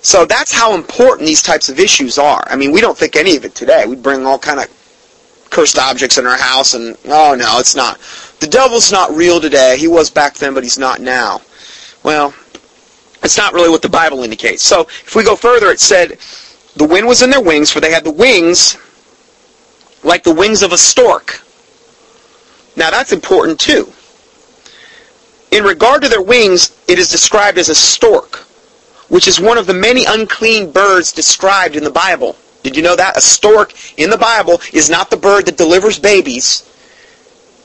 [0.00, 2.42] So that's how important these types of issues are.
[2.46, 3.86] I mean, we don't think any of it today.
[3.86, 4.66] We bring all kind of
[5.50, 8.00] cursed objects in our house and, oh no, it's not.
[8.40, 9.76] The devil's not real today.
[9.78, 11.40] He was back then, but he's not now.
[12.02, 12.34] Well,
[13.22, 14.62] it's not really what the Bible indicates.
[14.62, 16.18] So if we go further, it said
[16.74, 18.76] the wind was in their wings, for they had the wings
[20.02, 21.42] like the wings of a stork.
[22.76, 23.92] Now that's important too.
[25.50, 28.36] In regard to their wings, it is described as a stork,
[29.08, 32.36] which is one of the many unclean birds described in the Bible.
[32.62, 33.16] Did you know that?
[33.16, 36.68] A stork in the Bible is not the bird that delivers babies.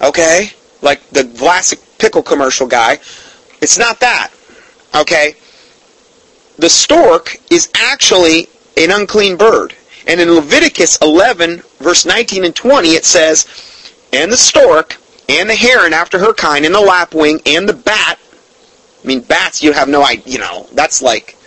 [0.02, 0.52] Okay?
[0.82, 3.00] Like the Vlasic pickle commercial guy.
[3.62, 4.32] It's not that.
[4.94, 5.36] Okay?
[6.58, 9.77] The stork is actually an unclean bird.
[10.08, 13.46] And in Leviticus 11, verse 19 and 20, it says,
[14.14, 14.98] And the stork,
[15.28, 18.18] and the heron after her kind, and the lapwing, and the bat.
[19.04, 21.38] I mean, bats, you have no idea, you know, that's like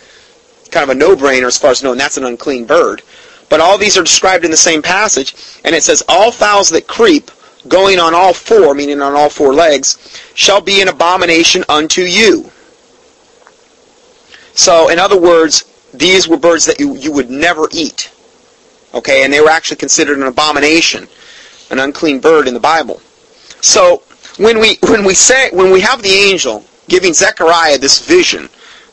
[0.70, 3.02] kind of a no-brainer as far as knowing that's an unclean bird.
[3.48, 5.34] But all these are described in the same passage,
[5.64, 7.30] and it says, All fowls that creep,
[7.66, 12.50] going on all four, meaning on all four legs, shall be an abomination unto you.
[14.54, 18.10] So, in other words, these were birds that you, you would never eat.
[18.92, 21.06] Okay, and they were actually considered an abomination,
[21.70, 23.00] an unclean bird in the Bible.
[23.60, 24.02] So
[24.38, 28.48] when we when we say when we have the angel giving Zechariah this vision,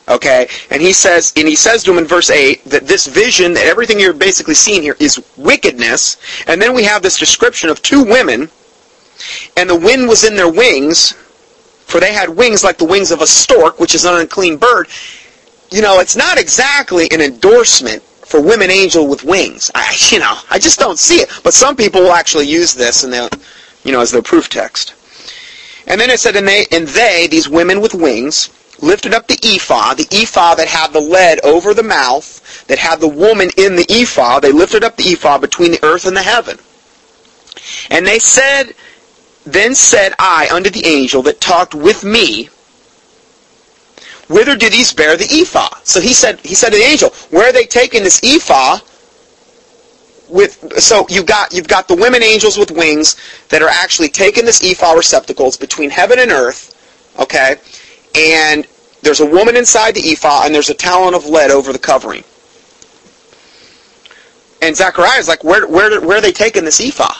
[0.06, 3.54] okay, and he says and he says to him in verse eight that this vision,
[3.54, 7.82] that everything you're basically seeing here is wickedness, and then we have this description of
[7.82, 8.48] two women,
[9.56, 11.12] and the wind was in their wings,
[11.86, 14.86] for they had wings like the wings of a stork, which is an unclean bird.
[15.70, 19.70] You know, it's not exactly an endorsement for women angel with wings.
[19.74, 21.30] I, you know, I just don't see it.
[21.42, 23.28] But some people will actually use this and they
[23.84, 24.94] you know, as their proof text.
[25.86, 28.50] And then it said, and they, and they, these women with wings,
[28.80, 33.00] lifted up the ephah, the ephah that had the lead over the mouth, that had
[33.00, 34.40] the woman in the ephah.
[34.40, 36.58] They lifted up the ephah between the earth and the heaven.
[37.90, 38.74] And they said,
[39.46, 42.50] then said I unto the angel that talked with me,
[44.28, 45.70] Whither do these bear the ephah?
[45.84, 48.78] So he said, he said to the angel, Where are they taking this ephah?
[50.28, 53.16] With so you've got you've got the women angels with wings
[53.48, 56.76] that are actually taking this ephah receptacles between heaven and earth,
[57.18, 57.56] okay,
[58.14, 58.66] and
[59.02, 62.24] there's a woman inside the ephah and there's a talent of lead over the covering.
[64.60, 67.14] And Zechariah is like, where, where, where are they taking this ephah?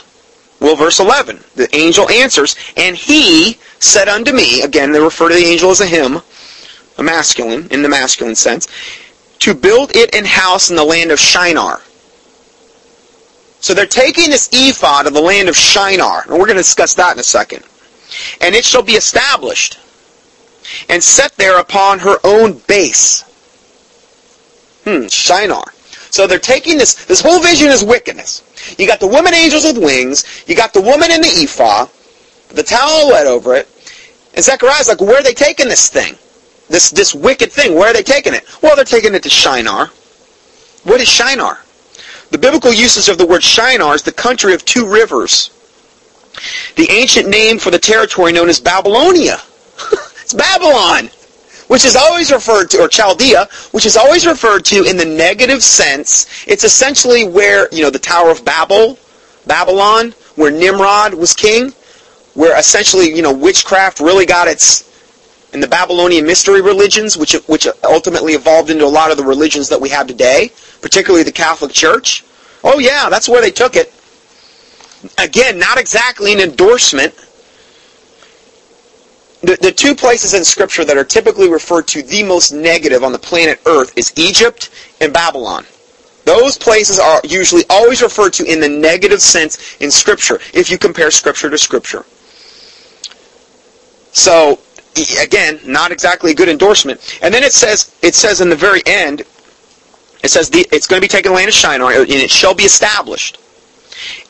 [0.59, 5.35] Well, verse 11, the angel answers, and he said unto me, again, they refer to
[5.35, 6.19] the angel as a him,
[6.99, 8.67] a masculine, in the masculine sense,
[9.39, 11.81] to build it an house in the land of Shinar.
[13.61, 16.93] So they're taking this ephod of the land of Shinar, and we're going to discuss
[16.95, 17.63] that in a second.
[18.41, 19.79] And it shall be established
[20.87, 23.23] and set there upon her own base.
[24.85, 25.73] Hmm, Shinar.
[26.09, 28.43] So they're taking this, this whole vision is wickedness.
[28.77, 31.89] You got the woman angels with wings, you got the woman in the ephod,
[32.49, 33.67] the towel lead over it,
[34.35, 36.15] and Zechariah's like, where are they taking this thing?
[36.69, 38.45] This, this wicked thing, where are they taking it?
[38.61, 39.87] Well, they're taking it to Shinar.
[40.83, 41.59] What is Shinar?
[42.29, 45.49] The biblical usage of the word Shinar is the country of two rivers.
[46.75, 49.41] The ancient name for the territory known as Babylonia.
[50.21, 51.09] it's Babylon,
[51.67, 55.63] which is always referred to, or Chaldea, which is always referred to in the negative
[55.63, 56.45] sense.
[56.47, 58.99] It's essentially where, you know, the Tower of Babel,
[59.47, 61.73] Babylon, where Nimrod was king,
[62.35, 64.88] where essentially, you know, witchcraft really got its
[65.53, 69.69] and the Babylonian mystery religions, which which ultimately evolved into a lot of the religions
[69.69, 72.23] that we have today, particularly the Catholic Church.
[72.63, 73.93] Oh yeah, that's where they took it.
[75.17, 77.13] Again, not exactly an endorsement.
[79.41, 83.13] The, the two places in Scripture that are typically referred to the most negative on
[83.13, 84.69] the planet Earth is Egypt
[84.99, 85.65] and Babylon.
[86.25, 90.77] Those places are usually always referred to in the negative sense in Scripture, if you
[90.77, 92.05] compare Scripture to Scripture.
[94.11, 94.59] So,
[95.21, 97.19] again, not exactly a good endorsement.
[97.21, 99.21] And then it says, it says in the very end,
[100.23, 102.63] it says the, it's going to be taken land of Shinar, and it shall be
[102.63, 103.39] established,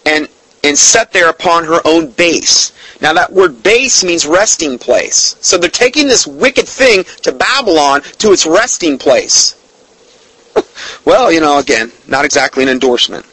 [0.05, 0.27] and
[0.63, 2.73] and set there upon her own base.
[3.01, 5.37] Now that word base means resting place.
[5.39, 9.55] So they're taking this wicked thing to Babylon to its resting place.
[11.05, 13.25] well, you know, again, not exactly an endorsement.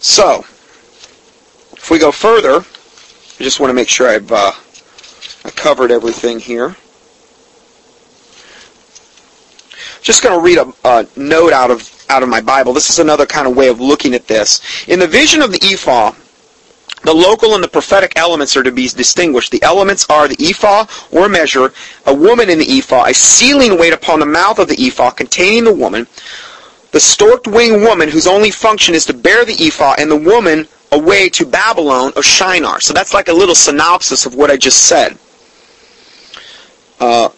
[0.00, 0.40] So,
[1.72, 2.64] if we go further,
[3.38, 4.52] I just want to make sure I've uh,
[5.44, 6.76] I covered everything here.
[10.02, 12.72] Just going to read a, a note out of out of my Bible.
[12.72, 14.60] This is another kind of way of looking at this.
[14.86, 16.12] In the vision of the ephah,
[17.02, 19.50] the local and the prophetic elements are to be distinguished.
[19.50, 21.72] The elements are the ephah or measure,
[22.06, 25.64] a woman in the ephah, a sealing weight upon the mouth of the ephah containing
[25.64, 26.06] the woman,
[26.92, 30.68] the storked winged woman whose only function is to bear the ephah, and the woman
[30.94, 32.80] away to Babylon or Shinar.
[32.80, 35.18] So that's like a little synopsis of what I just said.
[37.00, 37.28] Uh,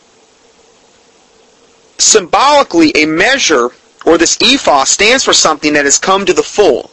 [1.98, 3.70] symbolically, a measure
[4.04, 6.90] or this ephah stands for something that has come to the full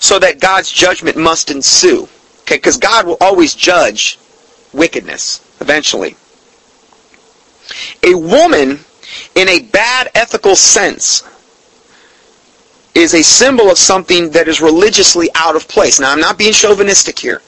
[0.00, 2.08] so that God's judgment must ensue.
[2.40, 4.18] Okay, because God will always judge
[4.72, 6.16] wickedness eventually.
[8.02, 8.80] A woman,
[9.36, 11.22] in a bad ethical sense,
[12.94, 16.00] is a symbol of something that is religiously out of place.
[16.00, 17.40] Now, I'm not being chauvinistic here.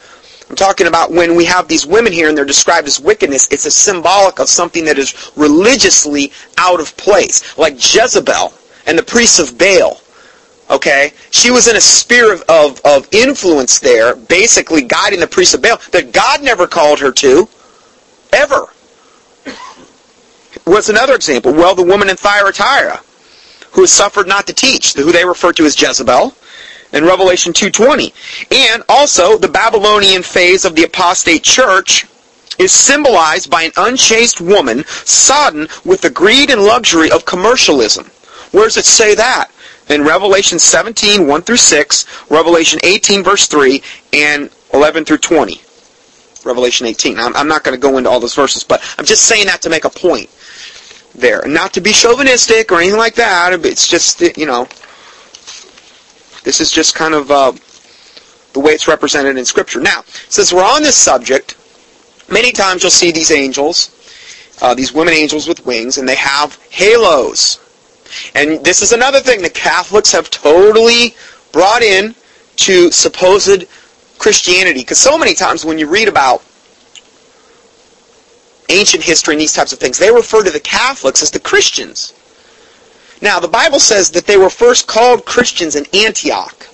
[0.49, 3.66] I'm talking about when we have these women here and they're described as wickedness, it's
[3.66, 7.57] a symbolic of something that is religiously out of place.
[7.57, 8.53] Like Jezebel
[8.86, 10.01] and the priests of Baal
[10.70, 11.12] Okay?
[11.30, 15.62] She was in a sphere of, of, of influence there, basically guiding the priests of
[15.62, 17.49] Baal, that God never called her to,
[18.32, 18.66] ever.
[20.64, 21.53] What's another example?
[21.53, 23.01] Well, the woman in Thyatira,
[23.74, 26.34] who suffered not to teach, who they refer to as Jezebel,
[26.92, 28.12] in Revelation 2.20.
[28.52, 32.06] And also, the Babylonian phase of the apostate church
[32.58, 38.06] is symbolized by an unchaste woman sodden with the greed and luxury of commercialism.
[38.52, 39.50] Where does it say that?
[39.88, 45.60] in Revelation 17, 1 through 6, Revelation 18, verse 3, and 11 through 20.
[46.44, 47.18] Revelation 18.
[47.18, 49.62] I'm, I'm not going to go into all those verses, but I'm just saying that
[49.62, 50.30] to make a point
[51.14, 51.42] there.
[51.46, 53.52] Not to be chauvinistic or anything like that.
[53.64, 54.64] It's just, you know,
[56.44, 57.52] this is just kind of uh,
[58.52, 59.80] the way it's represented in Scripture.
[59.80, 61.56] Now, since we're on this subject,
[62.30, 63.90] many times you'll see these angels,
[64.62, 67.60] uh, these women angels with wings, and they have halos.
[68.34, 71.14] And this is another thing the Catholics have totally
[71.52, 72.14] brought in
[72.56, 73.66] to supposed
[74.18, 74.80] Christianity.
[74.80, 76.42] Because so many times when you read about
[78.68, 82.12] ancient history and these types of things, they refer to the Catholics as the Christians.
[83.20, 86.66] Now, the Bible says that they were first called Christians in Antioch.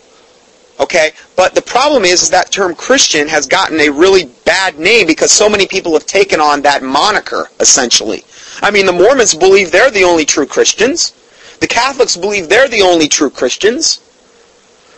[0.78, 1.12] Okay?
[1.36, 5.30] But the problem is, is that term Christian has gotten a really bad name because
[5.30, 8.24] so many people have taken on that moniker, essentially.
[8.62, 11.12] I mean, the Mormons believe they're the only true Christians.
[11.60, 14.00] The Catholics believe they're the only true Christians,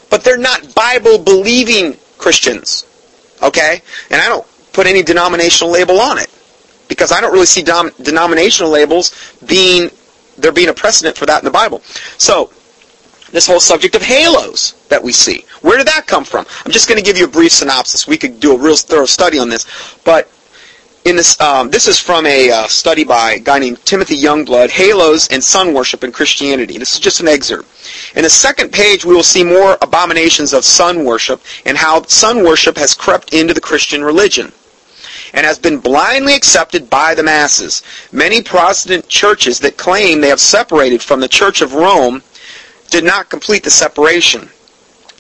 [0.09, 2.87] but they're not Bible-believing Christians.
[3.43, 3.83] Okay?
[4.11, 6.31] And I don't put any denominational label on it
[6.93, 9.13] because I don't really see dom- denominational labels
[9.47, 9.91] being
[10.39, 11.81] there being a precedent for that in the Bible.
[12.19, 12.51] So,
[13.31, 15.47] this whole subject of halos that we see.
[15.63, 16.45] Where did that come from?
[16.65, 18.07] I'm just going to give you a brief synopsis.
[18.07, 19.67] We could do a real thorough study on this,
[20.05, 20.31] but
[21.05, 24.71] in this, um, this is from a uh, study by a guy named Timothy Youngblood,
[24.71, 26.79] Halos and Sun Worship in Christianity.
[26.79, 27.67] This is just an excerpt.
[28.15, 32.45] In the second page, we will see more abominations of sun worship and how sun
[32.45, 34.53] worship has crept into the Christian religion
[35.33, 37.83] and has been blindly accepted by the masses.
[38.13, 42.23] Many Protestant churches that claim they have separated from the Church of Rome
[42.91, 44.51] did not complete the separation.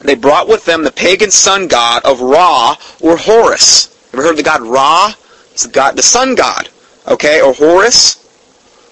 [0.00, 3.88] They brought with them the pagan sun god of Ra or Horus.
[4.12, 5.14] Ever heard of the god Ra?
[5.52, 6.68] It's the god, the sun god,
[7.06, 8.18] okay, or Horus,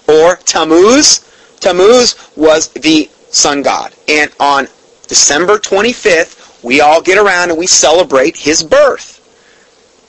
[0.06, 1.26] or Tammuz.
[1.58, 4.68] Tammuz was the sun god, and on
[5.08, 9.19] December 25th, we all get around and we celebrate his birth.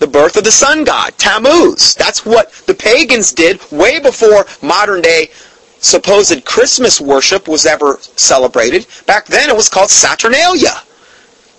[0.02, 1.94] The birth of the sun god, Tammuz.
[1.94, 5.30] That's what the pagans did way before modern day
[5.78, 8.88] supposed Christmas worship was ever celebrated.
[9.06, 10.82] Back then it was called Saturnalia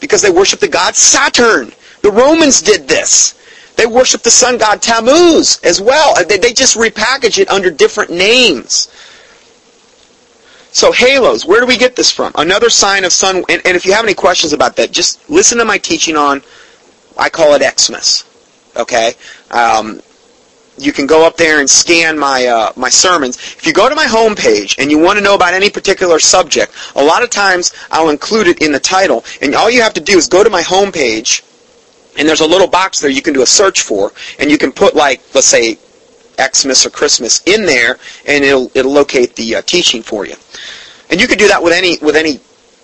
[0.01, 1.71] because they worshiped the god Saturn.
[2.03, 3.39] The Romans did this.
[3.77, 6.17] They worshiped the sun god Tammuz as well.
[6.25, 8.89] They, just repackage it under different names.
[10.73, 12.33] So halos, where do we get this from?
[12.35, 15.59] Another sign of sun, and, and if you have any questions about that, just listen
[15.59, 16.43] to my teaching on,
[17.17, 18.25] I call it Xmas.
[18.77, 19.15] Okay?
[19.51, 20.01] Um,
[20.79, 23.37] you can go up there and scan my uh, my sermons.
[23.37, 26.75] If you go to my homepage and you want to know about any particular subject,
[26.97, 29.25] a lot of times I'll include it in the title.
[29.41, 31.43] And all you have to do is go to my homepage,
[32.19, 34.73] and there's a little box there you can do a search for, and you can
[34.73, 35.79] put like, let's say,
[36.41, 40.35] Xmas or Christmas in there, and it'll it'll locate the uh, teaching for you.
[41.11, 42.41] And you can do that with any with any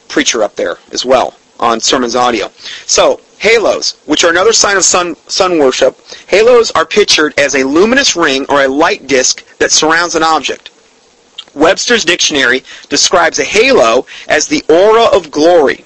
[0.09, 2.51] preacher up there as well on Sermons Audio.
[2.87, 5.97] So halos, which are another sign of sun sun worship,
[6.27, 10.71] halos are pictured as a luminous ring or a light disk that surrounds an object.
[11.55, 15.85] Webster's dictionary describes a halo as the aura of glory,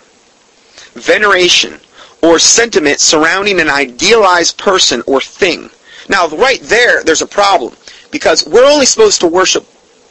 [0.94, 1.80] veneration,
[2.22, 5.70] or sentiment surrounding an idealized person or thing.
[6.08, 7.74] Now, right there, there's a problem
[8.10, 9.66] because we're only supposed to worship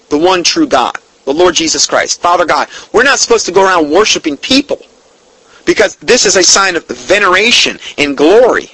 [0.09, 2.67] the one true God, the Lord Jesus Christ, Father God.
[2.91, 4.81] We're not supposed to go around worshiping people
[5.65, 8.71] because this is a sign of veneration and glory.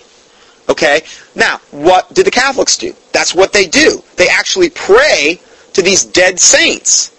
[0.69, 1.01] Okay?
[1.35, 2.93] Now, what did the Catholics do?
[3.13, 4.03] That's what they do.
[4.15, 5.39] They actually pray
[5.73, 7.11] to these dead saints,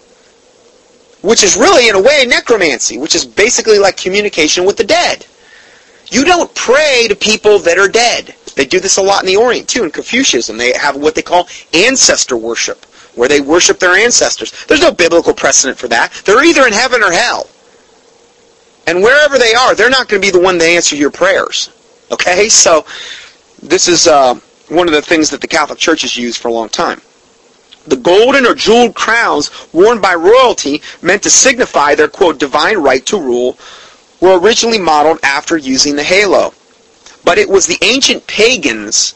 [1.21, 5.25] which is really, in a way, necromancy, which is basically like communication with the dead.
[6.11, 8.35] You don't pray to people that are dead.
[8.55, 10.57] They do this a lot in the Orient, too, in Confucianism.
[10.57, 14.65] They have what they call ancestor worship, where they worship their ancestors.
[14.65, 16.11] There's no biblical precedent for that.
[16.25, 17.49] They're either in heaven or hell.
[18.89, 21.69] And wherever they are, they're not going to be the one to answer your prayers.
[22.09, 22.49] Okay?
[22.49, 22.87] So,
[23.61, 24.33] this is uh,
[24.69, 26.99] one of the things that the Catholic Church has used for a long time.
[27.85, 33.05] The golden or jeweled crowns worn by royalty meant to signify their, quote, divine right
[33.05, 33.59] to rule
[34.21, 36.55] were originally modeled after using the halo.
[37.23, 39.13] But it was the ancient pagans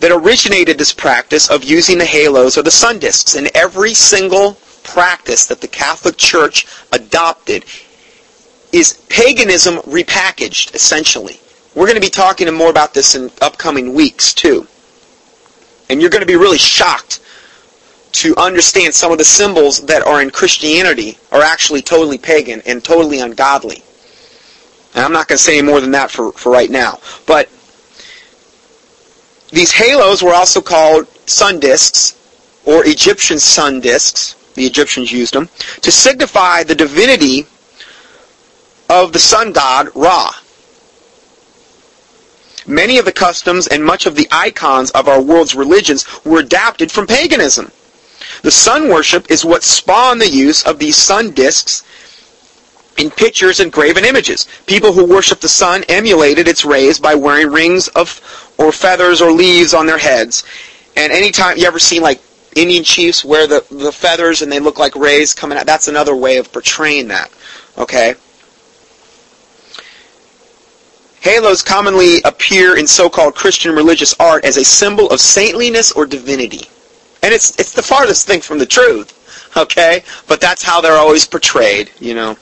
[0.00, 3.36] that originated this practice of using the halos or the sun discs.
[3.36, 7.64] And every single practice that the Catholic Church adopted
[8.72, 11.40] is paganism repackaged, essentially.
[11.74, 14.66] We're going to be talking more about this in upcoming weeks, too.
[15.88, 17.20] And you're going to be really shocked
[18.12, 22.82] to understand some of the symbols that are in Christianity are actually totally pagan and
[22.82, 23.82] totally ungodly.
[24.94, 26.98] And I'm not going to say any more than that for, for right now.
[27.26, 27.50] But
[29.50, 32.16] these halos were also called sun discs
[32.64, 34.32] or Egyptian sun discs.
[34.54, 35.50] The Egyptians used them
[35.82, 37.46] to signify the divinity
[38.88, 40.32] of the sun god Ra.
[42.66, 46.90] Many of the customs and much of the icons of our world's religions were adapted
[46.90, 47.70] from paganism.
[48.42, 51.84] The sun worship is what spawned the use of these sun discs
[52.96, 54.46] in pictures and graven images.
[54.66, 58.20] People who worship the sun emulated its rays by wearing rings of
[58.58, 60.44] or feathers or leaves on their heads.
[60.96, 62.20] And anytime you ever seen like
[62.56, 66.16] Indian chiefs wear the, the feathers and they look like rays coming out, that's another
[66.16, 67.30] way of portraying that.
[67.76, 68.14] Okay?
[71.26, 76.68] Halos commonly appear in so-called Christian religious art as a symbol of saintliness or divinity.
[77.24, 80.04] And it's it's the farthest thing from the truth, okay?
[80.28, 82.36] But that's how they're always portrayed, you know.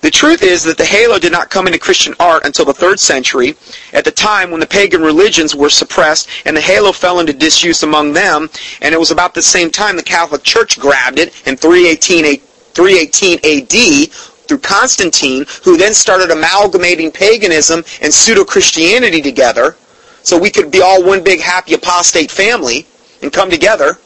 [0.00, 2.98] The truth is that the halo did not come into Christian art until the 3rd
[2.98, 3.54] century,
[3.92, 7.84] at the time when the pagan religions were suppressed and the halo fell into disuse
[7.84, 8.50] among them,
[8.82, 12.40] and it was about the same time the Catholic Church grabbed it in 318,
[12.74, 14.10] 318 AD
[14.50, 19.76] through Constantine, who then started amalgamating paganism and pseudo-Christianity together,
[20.24, 22.84] so we could be all one big happy apostate family
[23.22, 23.98] and come together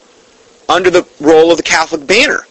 [0.69, 2.45] under the role of the Catholic banner.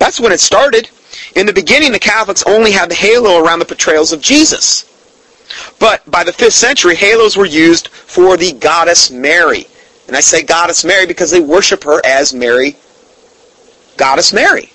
[0.00, 0.90] That's when it started.
[1.36, 4.86] In the beginning, the Catholics only had the halo around the portrayals of Jesus.
[5.78, 9.68] But by the 5th century, halos were used for the goddess Mary.
[10.08, 12.74] And I say goddess Mary because they worship her as Mary,
[13.96, 14.72] goddess Mary.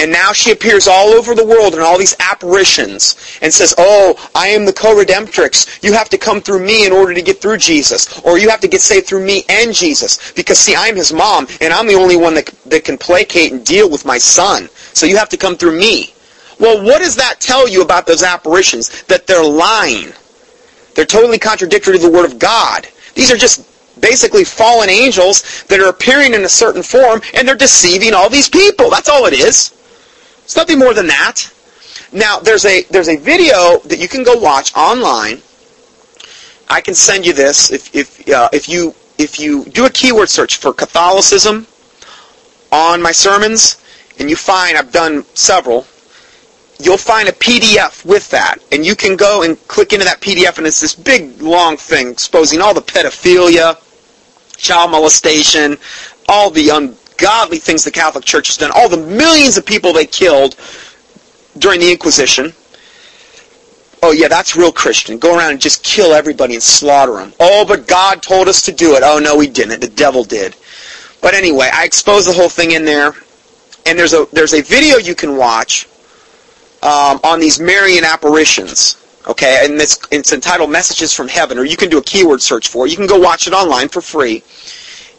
[0.00, 4.16] And now she appears all over the world in all these apparitions and says, Oh,
[4.34, 5.84] I am the co-redemptrix.
[5.84, 8.18] You have to come through me in order to get through Jesus.
[8.20, 10.32] Or you have to get saved through me and Jesus.
[10.32, 13.64] Because see, I'm his mom and I'm the only one that, that can placate and
[13.64, 14.70] deal with my son.
[14.94, 16.14] So you have to come through me.
[16.58, 19.02] Well, what does that tell you about those apparitions?
[19.02, 20.14] That they're lying.
[20.94, 22.88] They're totally contradictory to the Word of God.
[23.14, 23.66] These are just
[24.00, 28.48] basically fallen angels that are appearing in a certain form and they're deceiving all these
[28.48, 28.88] people.
[28.88, 29.74] That's all it is.
[30.50, 31.48] It's nothing more than that.
[32.10, 35.42] Now, there's a there's a video that you can go watch online.
[36.68, 40.28] I can send you this if if uh, if you if you do a keyword
[40.28, 41.68] search for Catholicism
[42.72, 43.80] on my sermons,
[44.18, 45.86] and you find I've done several,
[46.80, 50.58] you'll find a PDF with that, and you can go and click into that PDF,
[50.58, 53.78] and it's this big long thing exposing all the pedophilia,
[54.56, 55.78] child molestation,
[56.28, 59.92] all the un- ungodly things the Catholic Church has done, all the millions of people
[59.92, 60.56] they killed
[61.58, 62.52] during the Inquisition.
[64.02, 65.18] Oh yeah, that's real Christian.
[65.18, 67.34] Go around and just kill everybody and slaughter them.
[67.38, 69.02] Oh, but God told us to do it.
[69.04, 69.80] Oh no, He didn't.
[69.80, 70.56] The devil did.
[71.20, 73.12] But anyway, I expose the whole thing in there,
[73.84, 75.86] and there's a there's a video you can watch
[76.82, 78.96] um, on these Marian apparitions.
[79.28, 82.68] Okay, and it's, it's entitled "Messages from Heaven," or you can do a keyword search
[82.68, 82.90] for it.
[82.90, 84.42] You can go watch it online for free,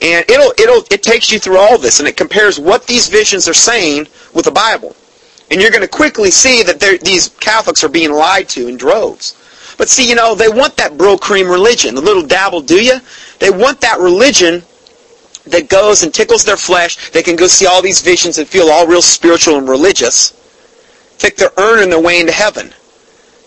[0.02, 3.47] and it'll it'll it takes you through all this, and it compares what these visions
[3.47, 4.95] are saying with the Bible,
[5.49, 9.38] and you're going to quickly see that these Catholics are being lied to in droves.
[9.78, 12.99] But see, you know, they want that Brylcreem religion, the little dabble, do you?
[13.39, 14.64] They want that religion
[15.47, 17.10] that goes and tickles their flesh.
[17.12, 20.32] They can go see all these visions and feel all real spiritual and religious.
[21.18, 22.74] Think they're earning their way into heaven.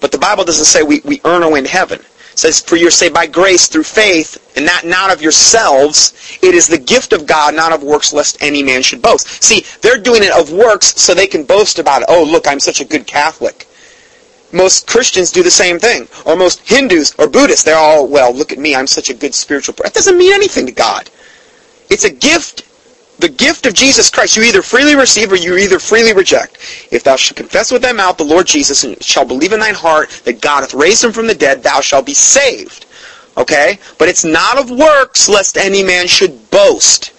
[0.01, 2.01] But the Bible doesn't say we, we earn our way into heaven.
[2.35, 6.13] It says, for you're saved by grace through faith, and that not of yourselves.
[6.43, 9.41] It is the gift of God, not of works, lest any man should boast.
[9.41, 12.09] See, they're doing it of works so they can boast about it.
[12.09, 13.69] Oh, look, I'm such a good Catholic.
[14.51, 16.09] Most Christians do the same thing.
[16.27, 19.33] Or most Hindus or Buddhists, they're all, well, look at me, I'm such a good
[19.33, 19.91] spiritual person.
[19.91, 21.09] That doesn't mean anything to God.
[21.89, 22.65] It's a gift
[23.19, 26.59] the gift of Jesus Christ, you either freely receive or you either freely reject.
[26.91, 29.75] If thou shalt confess with thy mouth the Lord Jesus and shalt believe in thine
[29.75, 32.87] heart that God hath raised him from the dead, thou shalt be saved.
[33.37, 33.79] Okay?
[33.99, 37.13] But it's not of works, lest any man should boast.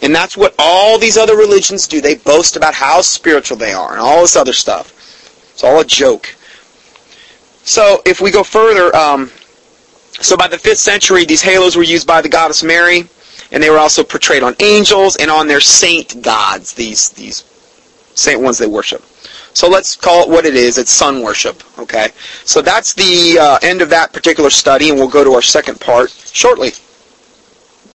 [0.00, 2.00] And that's what all these other religions do.
[2.00, 4.92] They boast about how spiritual they are and all this other stuff.
[5.52, 6.34] It's all a joke.
[7.64, 9.30] So if we go further, um,
[10.20, 13.08] so by the 5th century, these halos were used by the goddess Mary
[13.52, 17.44] and they were also portrayed on angels and on their saint gods, these these
[18.14, 19.04] saint ones they worship.
[19.54, 20.78] So let's call it what it is.
[20.78, 21.62] It's sun worship.
[21.78, 22.10] Okay.
[22.44, 25.80] So that's the uh, end of that particular study, and we'll go to our second
[25.80, 26.72] part shortly.